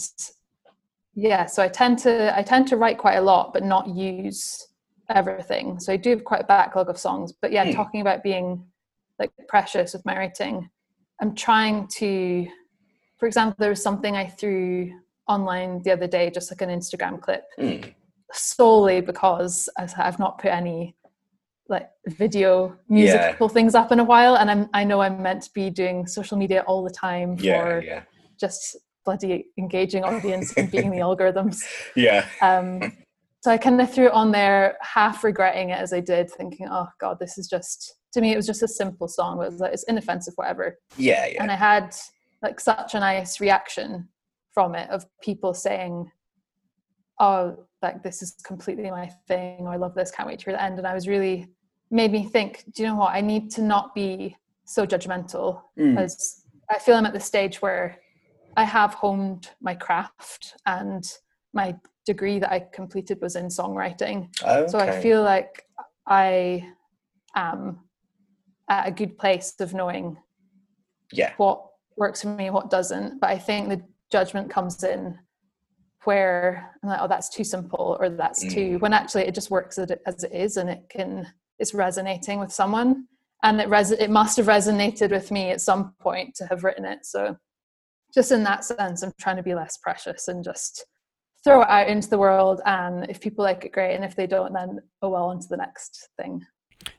yeah, 1.13 1.45
so 1.45 1.61
I 1.61 1.67
tend 1.67 1.99
to 1.99 2.37
I 2.37 2.41
tend 2.41 2.67
to 2.69 2.77
write 2.77 2.97
quite 2.97 3.17
a 3.17 3.21
lot, 3.21 3.53
but 3.53 3.63
not 3.63 3.87
use 3.87 4.67
everything. 5.09 5.79
So 5.79 5.91
I 5.93 5.97
do 5.97 6.11
have 6.11 6.23
quite 6.23 6.41
a 6.41 6.45
backlog 6.45 6.89
of 6.89 6.97
songs. 6.97 7.31
But 7.31 7.51
yeah, 7.51 7.65
Hmm. 7.65 7.71
talking 7.73 8.01
about 8.01 8.23
being 8.23 8.65
like 9.17 9.31
precious 9.47 9.93
with 9.93 10.05
my 10.05 10.17
writing, 10.17 10.69
I'm 11.21 11.35
trying 11.35 11.87
to. 11.99 12.47
For 13.17 13.27
example, 13.27 13.57
there 13.59 13.69
was 13.69 13.83
something 13.83 14.15
I 14.15 14.27
threw 14.27 14.93
online 15.27 15.81
the 15.83 15.91
other 15.91 16.07
day, 16.07 16.29
just 16.29 16.49
like 16.51 16.61
an 16.61 16.69
Instagram 16.69 17.21
clip, 17.21 17.43
Mm. 17.59 17.93
solely 18.31 19.01
because 19.01 19.67
I've 19.77 20.19
not 20.19 20.37
put 20.39 20.51
any 20.51 20.95
like 21.67 21.89
video 22.07 22.75
musical 22.87 23.47
things 23.49 23.75
up 23.75 23.91
in 23.91 23.99
a 23.99 24.03
while, 24.03 24.35
and 24.37 24.49
I'm 24.49 24.69
I 24.73 24.83
know 24.85 25.01
I'm 25.01 25.21
meant 25.21 25.43
to 25.43 25.51
be 25.53 25.69
doing 25.69 26.07
social 26.07 26.37
media 26.37 26.63
all 26.65 26.83
the 26.83 26.89
time 26.89 27.37
for 27.37 27.43
yeah, 27.43 27.79
yeah. 27.79 28.01
just 28.39 28.77
bloody 29.05 29.45
engaging 29.57 30.03
audience 30.03 30.53
and 30.57 30.71
beating 30.71 30.91
the 30.91 30.97
algorithms. 31.09 31.57
Yeah. 31.95 32.25
Um, 32.41 32.93
so 33.41 33.51
I 33.51 33.57
kind 33.57 33.79
of 33.79 33.91
threw 33.91 34.07
it 34.07 34.11
on 34.11 34.31
there, 34.31 34.77
half 34.81 35.23
regretting 35.23 35.69
it 35.69 35.79
as 35.79 35.93
I 35.93 35.99
did, 36.01 36.29
thinking, 36.29 36.67
"Oh 36.69 36.87
God, 36.99 37.17
this 37.19 37.37
is 37.37 37.47
just." 37.47 37.95
To 38.13 38.21
me, 38.21 38.33
it 38.33 38.37
was 38.37 38.47
just 38.47 38.63
a 38.63 38.67
simple 38.67 39.07
song. 39.07 39.39
It 39.41 39.51
was 39.51 39.59
like 39.59 39.73
it's 39.73 39.83
inoffensive, 39.83 40.33
whatever. 40.35 40.77
Yeah, 40.97 41.27
yeah. 41.27 41.41
And 41.43 41.51
I 41.51 41.55
had 41.55 41.95
like 42.41 42.59
such 42.59 42.95
a 42.95 42.99
nice 42.99 43.39
reaction 43.39 44.09
from 44.51 44.73
it 44.75 44.89
of 44.89 45.05
people 45.21 45.53
saying, 45.53 46.09
"Oh, 47.19 47.65
like 47.81 48.01
this 48.03 48.21
is 48.21 48.33
completely 48.43 48.89
my 48.89 49.09
thing. 49.27 49.61
Or 49.61 49.69
I 49.69 49.77
love 49.77 49.93
this. 49.93 50.11
Can't 50.11 50.27
wait 50.27 50.39
to 50.39 50.45
hear 50.45 50.53
the 50.53 50.63
end." 50.63 50.77
And 50.79 50.87
I 50.87 50.93
was 50.93 51.07
really 51.07 51.49
made 51.91 52.11
me 52.11 52.23
think. 52.25 52.65
Do 52.73 52.83
you 52.83 52.89
know 52.89 52.95
what? 52.95 53.13
I 53.13 53.21
need 53.21 53.51
to 53.51 53.61
not 53.61 53.93
be 53.93 54.35
so 54.65 54.85
judgmental 54.85 55.61
Mm. 55.77 55.97
as 55.99 56.43
I 56.69 56.77
feel 56.79 56.95
I'm 56.95 57.05
at 57.05 57.13
the 57.13 57.19
stage 57.19 57.61
where 57.61 57.97
I 58.57 58.63
have 58.63 58.93
honed 58.95 59.49
my 59.61 59.75
craft 59.75 60.55
and 60.65 61.03
my 61.53 61.75
degree 62.05 62.39
that 62.39 62.51
I 62.51 62.67
completed 62.73 63.19
was 63.21 63.35
in 63.35 63.47
songwriting. 63.47 64.29
So 64.69 64.79
I 64.79 64.99
feel 65.01 65.21
like 65.23 65.65
I 66.07 66.67
am 67.35 67.79
at 68.69 68.87
a 68.87 68.91
good 68.91 69.17
place 69.17 69.55
of 69.59 69.73
knowing 69.73 70.17
Yeah. 71.11 71.33
what 71.37 71.65
works 71.97 72.21
for 72.21 72.29
me 72.29 72.45
and 72.45 72.55
what 72.55 72.69
doesn't. 72.69 73.19
But 73.19 73.29
I 73.31 73.37
think 73.37 73.69
the 73.69 73.83
judgment 74.11 74.49
comes 74.49 74.83
in 74.83 75.19
where 76.05 76.71
I'm 76.81 76.89
like, 76.89 76.99
oh, 77.01 77.07
that's 77.07 77.29
too 77.29 77.43
simple 77.43 77.97
or 77.99 78.09
that's 78.09 78.41
too, 78.41 78.77
mm. 78.77 78.81
when 78.81 78.93
actually 78.93 79.23
it 79.23 79.35
just 79.35 79.51
works 79.51 79.77
as 79.77 79.91
it, 79.91 80.01
as 80.05 80.23
it 80.23 80.31
is 80.31 80.57
and 80.57 80.69
it 80.69 80.83
can, 80.89 81.27
it's 81.59 81.73
resonating 81.73 82.39
with 82.39 82.53
someone. 82.53 83.05
And 83.43 83.59
it, 83.61 83.69
res- 83.69 83.91
it 83.91 84.09
must 84.09 84.37
have 84.37 84.47
resonated 84.47 85.11
with 85.11 85.31
me 85.31 85.51
at 85.51 85.61
some 85.61 85.93
point 85.99 86.35
to 86.35 86.45
have 86.47 86.63
written 86.63 86.85
it. 86.85 87.05
So 87.05 87.37
just 88.13 88.31
in 88.31 88.43
that 88.43 88.63
sense, 88.65 89.01
I'm 89.03 89.13
trying 89.19 89.37
to 89.37 89.43
be 89.43 89.55
less 89.55 89.77
precious 89.77 90.27
and 90.27 90.43
just 90.43 90.85
throw 91.43 91.61
it 91.61 91.69
out 91.69 91.87
into 91.87 92.09
the 92.09 92.17
world. 92.17 92.61
And 92.65 93.09
if 93.09 93.19
people 93.21 93.43
like 93.43 93.65
it, 93.65 93.71
great. 93.71 93.95
And 93.95 94.03
if 94.03 94.15
they 94.15 94.27
don't, 94.27 94.53
then 94.53 94.81
oh 95.01 95.09
well, 95.09 95.25
on 95.25 95.39
to 95.39 95.47
the 95.47 95.57
next 95.57 96.09
thing. 96.17 96.45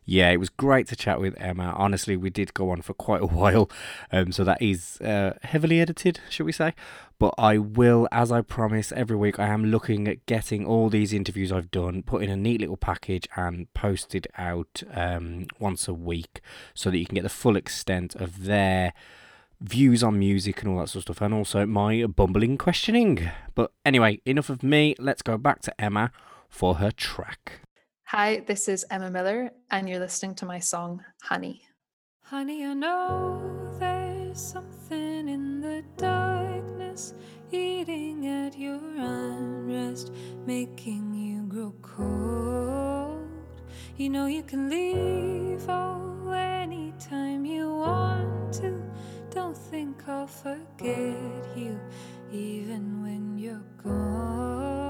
Yeah, 0.04 0.30
it 0.30 0.38
was 0.38 0.48
great 0.48 0.88
to 0.88 0.96
chat 0.96 1.20
with 1.20 1.40
Emma. 1.40 1.72
Honestly, 1.76 2.16
we 2.16 2.30
did 2.30 2.52
go 2.52 2.70
on 2.70 2.82
for 2.82 2.94
quite 2.94 3.22
a 3.22 3.26
while, 3.38 3.70
um, 4.12 4.32
so 4.32 4.44
that 4.44 4.60
is 4.60 5.00
uh, 5.00 5.38
heavily 5.42 5.80
edited, 5.80 6.20
should 6.28 6.46
we 6.46 6.52
say? 6.52 6.74
But 7.18 7.34
I 7.38 7.58
will, 7.58 8.08
as 8.10 8.32
I 8.32 8.40
promise, 8.40 8.92
every 8.92 9.16
week 9.16 9.38
I 9.38 9.48
am 9.48 9.66
looking 9.66 10.08
at 10.08 10.24
getting 10.26 10.66
all 10.66 10.88
these 10.88 11.12
interviews 11.12 11.52
I've 11.52 11.70
done, 11.70 12.02
put 12.02 12.22
in 12.22 12.30
a 12.30 12.36
neat 12.36 12.60
little 12.60 12.76
package, 12.76 13.28
and 13.36 13.72
posted 13.74 14.26
out 14.36 14.82
um, 14.92 15.46
once 15.58 15.86
a 15.86 15.94
week, 15.94 16.40
so 16.74 16.90
that 16.90 16.98
you 16.98 17.06
can 17.06 17.14
get 17.14 17.22
the 17.22 17.28
full 17.28 17.56
extent 17.56 18.14
of 18.14 18.44
their 18.44 18.92
views 19.60 20.02
on 20.02 20.18
music 20.18 20.62
and 20.62 20.70
all 20.70 20.78
that 20.78 20.88
sort 20.88 21.08
of 21.08 21.16
stuff, 21.16 21.20
and 21.20 21.34
also 21.34 21.66
my 21.66 22.04
bumbling 22.06 22.56
questioning. 22.58 23.30
But 23.54 23.72
anyway, 23.84 24.20
enough 24.24 24.50
of 24.50 24.62
me. 24.62 24.94
Let's 24.98 25.22
go 25.22 25.36
back 25.38 25.60
to 25.62 25.80
Emma 25.80 26.12
for 26.48 26.76
her 26.76 26.90
track. 26.90 27.60
Hi, 28.06 28.42
this 28.46 28.68
is 28.68 28.84
Emma 28.90 29.10
Miller, 29.10 29.50
and 29.70 29.88
you're 29.88 30.00
listening 30.00 30.34
to 30.36 30.46
my 30.46 30.58
song 30.58 31.04
Honey. 31.22 31.62
Honey, 32.22 32.64
I 32.64 32.74
know 32.74 33.76
there's 33.78 34.40
something 34.40 35.28
in 35.28 35.60
the 35.60 35.84
darkness 35.96 37.14
eating 37.52 38.26
at 38.26 38.58
your 38.58 38.80
unrest, 38.96 40.12
making 40.46 41.14
you 41.14 41.42
grow 41.46 41.74
cold. 41.82 43.28
You 43.96 44.10
know 44.10 44.26
you 44.26 44.42
can 44.42 44.70
leave 44.70 45.68
oh 45.68 46.30
anytime 46.32 47.44
you 47.44 47.68
want 47.68 48.54
to. 48.54 48.82
Don't 49.30 49.56
think 49.56 50.08
I'll 50.08 50.26
forget 50.26 51.16
you, 51.56 51.78
even 52.32 53.02
when 53.02 53.38
you're 53.38 53.62
gone. 53.82 54.89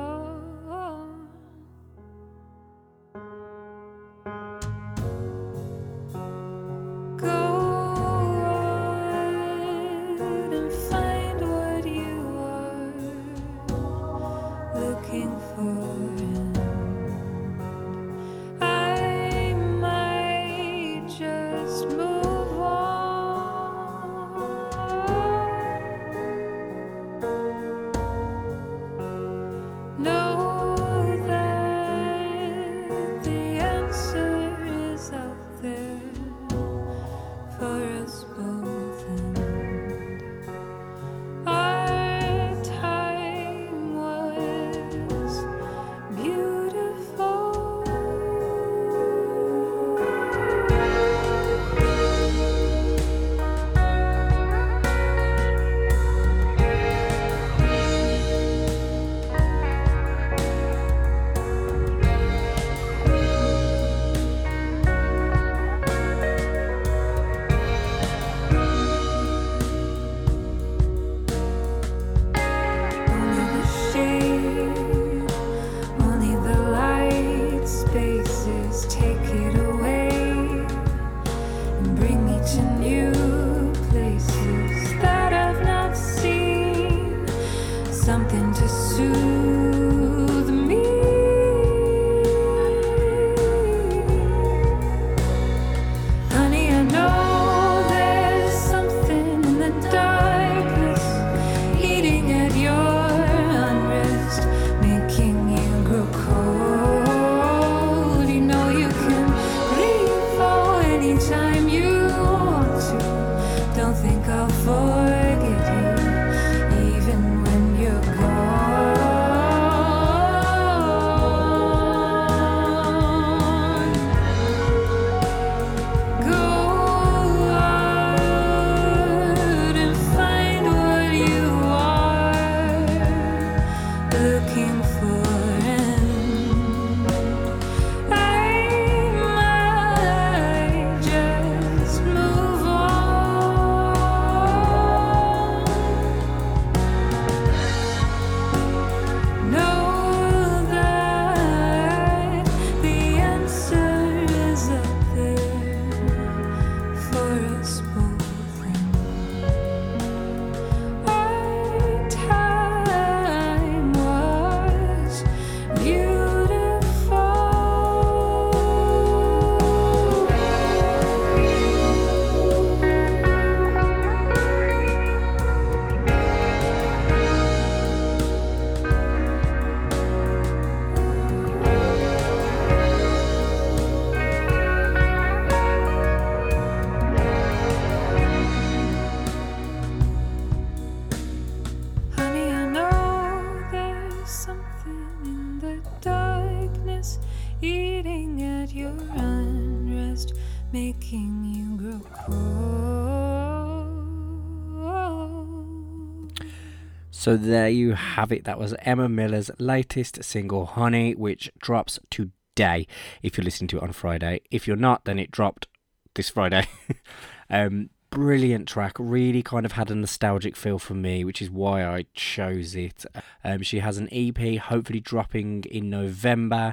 So 207.21 207.37
there 207.37 207.68
you 207.68 207.93
have 207.93 208.33
it. 208.33 208.45
That 208.45 208.59
was 208.59 208.75
Emma 208.79 209.07
Miller's 209.07 209.51
latest 209.59 210.25
single, 210.25 210.64
Honey, 210.64 211.14
which 211.14 211.51
drops 211.59 211.99
today 212.09 212.87
if 213.23 213.37
you're 213.37 213.45
listening 213.45 213.68
to 213.68 213.77
it 213.77 213.83
on 213.83 213.93
Friday. 213.93 214.41
If 214.51 214.66
you're 214.66 214.75
not, 214.75 215.05
then 215.05 215.18
it 215.18 215.31
dropped 215.31 215.66
this 216.14 216.31
Friday. 216.31 216.66
um, 217.51 217.91
brilliant 218.09 218.68
track. 218.68 218.97
Really 218.99 219.43
kind 219.43 219.66
of 219.66 219.73
had 219.73 219.91
a 219.91 219.95
nostalgic 219.95 220.57
feel 220.57 220.79
for 220.79 220.95
me, 220.95 221.23
which 221.23 221.43
is 221.43 221.51
why 221.51 221.85
I 221.85 222.07
chose 222.14 222.75
it. 222.75 223.05
Um, 223.45 223.61
she 223.61 223.81
has 223.81 223.99
an 223.99 224.09
EP, 224.11 224.57
hopefully 224.57 225.01
dropping 225.01 225.64
in 225.64 225.91
November. 225.91 226.73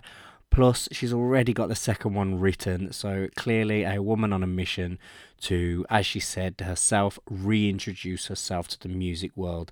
Plus, 0.50 0.88
she's 0.94 1.14
already 1.14 1.54
got 1.54 1.68
the 1.68 1.76
second 1.76 2.14
one 2.14 2.40
written, 2.40 2.92
so 2.94 3.28
clearly 3.36 3.84
a 3.84 4.02
woman 4.02 4.32
on 4.32 4.44
a 4.44 4.48
mission 4.48 4.98
to, 5.42 5.86
as 5.90 6.06
she 6.06 6.20
said 6.20 6.58
to 6.58 6.64
herself, 6.64 7.20
reintroduce 7.30 8.28
herself 8.28 8.68
to 8.70 8.80
the 8.80 8.88
music 8.88 9.36
world. 9.36 9.72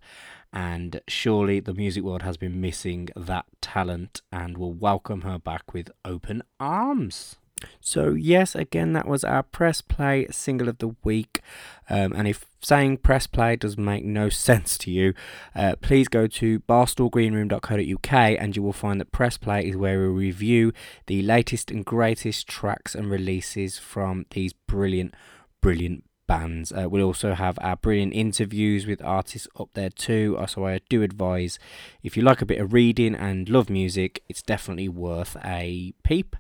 And 0.55 1.01
surely 1.07 1.59
the 1.59 1.73
music 1.73 2.01
world 2.03 2.21
has 2.21 2.37
been 2.37 2.61
missing 2.61 3.09
that 3.13 3.45
talent 3.61 4.21
and 4.31 4.57
will 4.57 4.73
welcome 4.73 5.21
her 5.21 5.37
back 5.37 5.73
with 5.73 5.91
open 6.05 6.43
arms. 6.61 7.35
So, 7.81 8.11
yes, 8.11 8.55
again, 8.55 8.93
that 8.93 9.07
was 9.07 9.23
our 9.23 9.43
press 9.43 9.81
play 9.81 10.27
single 10.31 10.69
of 10.69 10.77
the 10.77 10.95
week. 11.03 11.41
Um, 11.89 12.13
and 12.13 12.27
if 12.27 12.45
saying 12.61 12.97
press 12.97 13.27
play 13.27 13.55
does 13.55 13.77
make 13.77 14.05
no 14.05 14.29
sense 14.49 14.77
to 14.79 14.91
you, 14.91 15.13
uh, 15.53 15.75
please 15.81 16.07
go 16.07 16.27
to 16.27 16.59
barstoolgreenroom.co.uk 16.61 18.13
and 18.13 18.55
you 18.55 18.63
will 18.63 18.73
find 18.73 18.99
that 19.01 19.11
press 19.11 19.37
play 19.37 19.67
is 19.67 19.75
where 19.75 19.99
we 19.99 20.07
review 20.07 20.71
the 21.07 21.21
latest 21.21 21.69
and 21.69 21.85
greatest 21.85 22.47
tracks 22.47 22.95
and 22.95 23.09
releases 23.09 23.77
from 23.77 24.25
these 24.31 24.53
brilliant, 24.53 25.13
brilliant 25.61 26.03
bands. 26.28 26.71
Uh, 26.71 26.88
we'll 26.89 27.05
also 27.05 27.34
have 27.34 27.57
our 27.61 27.76
brilliant 27.76 28.13
interviews 28.13 28.86
with 28.86 29.01
artists 29.03 29.47
up 29.59 29.69
there 29.73 29.89
too. 29.89 30.36
Uh, 30.39 30.45
So 30.45 30.65
I 30.65 30.80
do 30.89 31.03
advise 31.03 31.59
if 32.03 32.15
you 32.15 32.23
like 32.23 32.41
a 32.41 32.45
bit 32.45 32.59
of 32.59 32.73
reading 32.73 33.15
and 33.15 33.49
love 33.49 33.69
music, 33.69 34.23
it's 34.30 34.41
definitely 34.41 34.89
worth 34.89 35.38
a 35.43 35.93
peep. 36.03 36.36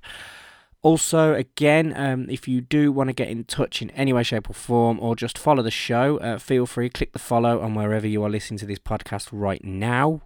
Also, 0.81 1.33
again, 1.33 1.93
um, 1.97 2.29
if 2.29 2.47
you 2.47 2.61
do 2.61 2.91
want 2.91 3.09
to 3.09 3.13
get 3.13 3.27
in 3.27 3.43
touch 3.43 3.81
in 3.81 3.89
any 3.91 4.13
way, 4.13 4.21
shape, 4.21 4.47
or 4.49 4.53
form, 4.53 4.99
or 4.99 5.15
just 5.15 5.35
follow 5.35 5.63
the 5.63 5.71
show, 5.71 6.17
uh, 6.17 6.37
feel 6.37 6.67
free. 6.67 6.89
Click 6.89 7.11
the 7.11 7.17
follow 7.17 7.59
on 7.59 7.73
wherever 7.73 8.05
you 8.05 8.23
are 8.23 8.29
listening 8.29 8.59
to 8.59 8.67
this 8.67 8.77
podcast 8.77 9.29
right 9.31 9.63
now. 9.63 10.21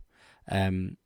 Um, 0.51 0.97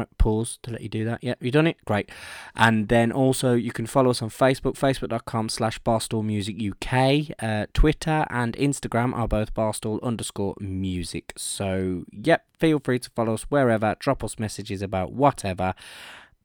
right, 0.00 0.18
pause 0.18 0.58
to 0.62 0.70
let 0.70 0.80
you 0.80 0.88
do 0.88 1.04
that. 1.04 1.22
Yeah, 1.22 1.34
you 1.40 1.50
done 1.50 1.66
it? 1.66 1.76
Great. 1.84 2.10
And 2.56 2.88
then 2.88 3.12
also, 3.12 3.54
you 3.54 3.72
can 3.72 3.86
follow 3.86 4.10
us 4.10 4.22
on 4.22 4.30
Facebook, 4.30 4.74
facebook.com 4.74 5.48
slash 5.48 5.80
Barstool 5.80 6.24
Music 6.24 6.56
UK. 6.60 7.34
Uh, 7.38 7.66
Twitter 7.74 8.26
and 8.30 8.56
Instagram 8.56 9.14
are 9.14 9.28
both 9.28 9.54
Barstool 9.54 10.02
underscore 10.02 10.54
music. 10.60 11.32
So, 11.36 12.04
yep, 12.10 12.46
feel 12.58 12.78
free 12.78 12.98
to 13.00 13.10
follow 13.10 13.34
us 13.34 13.42
wherever. 13.44 13.96
Drop 13.98 14.24
us 14.24 14.38
messages 14.38 14.82
about 14.82 15.12
whatever 15.12 15.74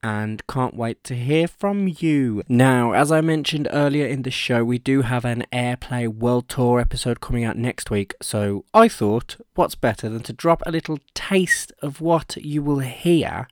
and 0.04 0.46
can't 0.48 0.76
wait 0.76 1.04
to 1.06 1.16
hear 1.16 1.48
from 1.48 1.88
you. 2.00 2.44
Now, 2.48 2.94
as 2.94 3.12
I 3.12 3.22
mentioned 3.22 3.68
earlier 3.72 4.06
in 4.06 4.24
the 4.24 4.32
show, 4.32 4.64
we 4.64 4.78
do 4.78 5.02
have 5.02 5.26
an 5.26 5.46
Airplay 5.52 6.08
World 6.08 6.50
Tour 6.50 6.80
episode 6.80 7.22
coming 7.22 7.44
out 7.44 7.58
next 7.58 7.90
week, 7.90 8.14
so 8.22 8.66
I 8.74 8.88
thought, 8.88 9.38
what's 9.56 9.76
better 9.76 10.10
than 10.10 10.24
to 10.24 10.34
drop 10.34 10.62
a 10.66 10.72
little 10.72 11.00
taste 11.14 11.72
of 11.82 12.02
what 12.02 12.38
you 12.38 12.62
will 12.62 12.80
hear 12.80 13.48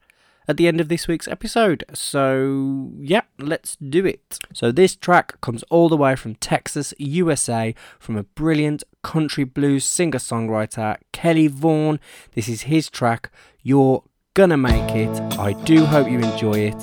at 0.48 0.58
the 0.58 0.68
end 0.68 0.80
of 0.80 0.90
this 0.90 1.08
week's 1.08 1.28
episode. 1.28 1.84
So, 1.94 2.92
yeah, 3.00 3.22
let's 3.40 3.76
do 3.76 4.06
it. 4.06 4.40
So, 4.54 4.72
this 4.72 4.96
track 4.96 5.40
comes 5.42 5.64
all 5.64 5.90
the 5.90 5.98
way 5.98 6.16
from 6.16 6.36
Texas, 6.36 6.94
USA, 6.98 7.74
from 8.00 8.18
a 8.18 8.24
brilliant 8.24 8.84
country 9.04 9.44
blues 9.44 9.86
singer 9.86 10.20
songwriter, 10.20 10.98
Kelly 11.12 11.48
Vaughan. 11.48 12.00
This 12.34 12.48
is 12.48 12.64
his 12.64 12.90
track, 12.90 13.32
You're 13.62 14.04
Gonna 14.36 14.58
Make 14.58 14.94
It. 14.94 15.40
I 15.40 15.54
do 15.54 15.86
hope 15.86 16.12
you 16.12 16.20
enjoy 16.20 16.56
it. 16.56 16.76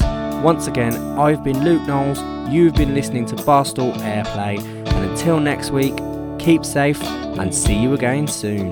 Once 0.43 0.69
again, 0.69 0.95
I've 1.19 1.45
been 1.45 1.63
Luke 1.63 1.87
Knowles, 1.87 2.19
you've 2.51 2.75
been 2.75 2.95
listening 2.95 3.27
to 3.27 3.35
Barstool 3.37 3.93
Airplay, 3.97 4.57
and 4.59 5.11
until 5.11 5.39
next 5.39 5.71
week, 5.71 5.95
keep 6.39 6.65
safe 6.65 7.03
and 7.03 7.55
see 7.55 7.75
you 7.75 7.93
again 7.93 8.27
soon. 8.27 8.71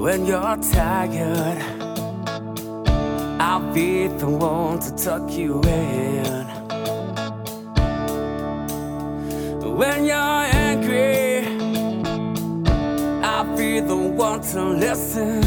When 0.00 0.24
you're 0.24 0.56
tired, 0.72 1.62
I'll 3.38 3.74
be 3.74 4.06
the 4.06 4.30
one 4.30 4.80
to 4.80 4.96
tuck 4.96 5.30
you 5.30 5.60
in. 5.60 6.59
When 9.80 10.04
you're 10.04 10.44
angry, 10.68 11.38
I'll 13.24 13.56
be 13.56 13.80
the 13.80 13.96
one 13.96 14.42
to 14.52 14.62
listen. 14.62 15.42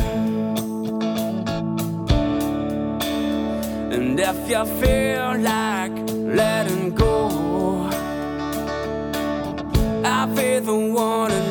And 3.93 4.19
if 4.19 4.49
you 4.49 4.65
feel 4.81 5.37
like 5.37 5.93
letting 6.39 6.95
go, 6.95 7.29
I'll 10.03 10.35
be 10.35 10.57
the 10.57 10.79
one 10.91 11.42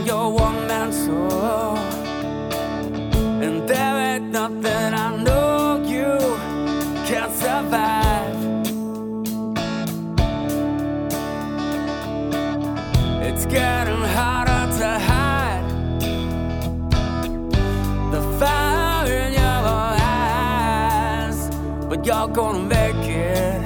you're 22.04 22.28
gonna 22.28 22.62
make 22.64 22.94
it. 22.96 23.62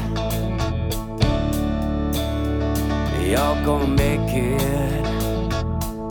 You're 3.26 3.64
gonna 3.64 3.86
make 3.86 4.20
it. 4.32 5.02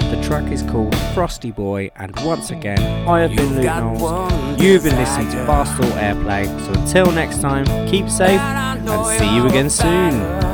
The 0.09 0.21
track 0.23 0.51
is 0.51 0.63
called 0.63 0.95
Frosty 1.13 1.51
Boy, 1.51 1.91
and 1.95 2.17
once 2.21 2.49
again, 2.51 3.07
I 3.07 3.21
have 3.21 3.35
been 3.35 3.55
Luke 3.55 3.65
Knowles. 3.65 4.61
You've 4.61 4.83
been 4.83 4.95
listening 4.97 5.29
to. 5.31 5.37
Barstool 5.45 5.91
Airplay. 5.91 6.45
So 6.65 6.79
until 6.79 7.11
next 7.11 7.41
time, 7.41 7.65
keep 7.87 8.09
safe 8.09 8.39
And 8.39 8.57
I 8.57 8.77
know 8.79 9.07
and 9.07 9.19
see 9.19 9.35
you 9.35 9.45
again 9.47 9.69
soon. 9.69 10.44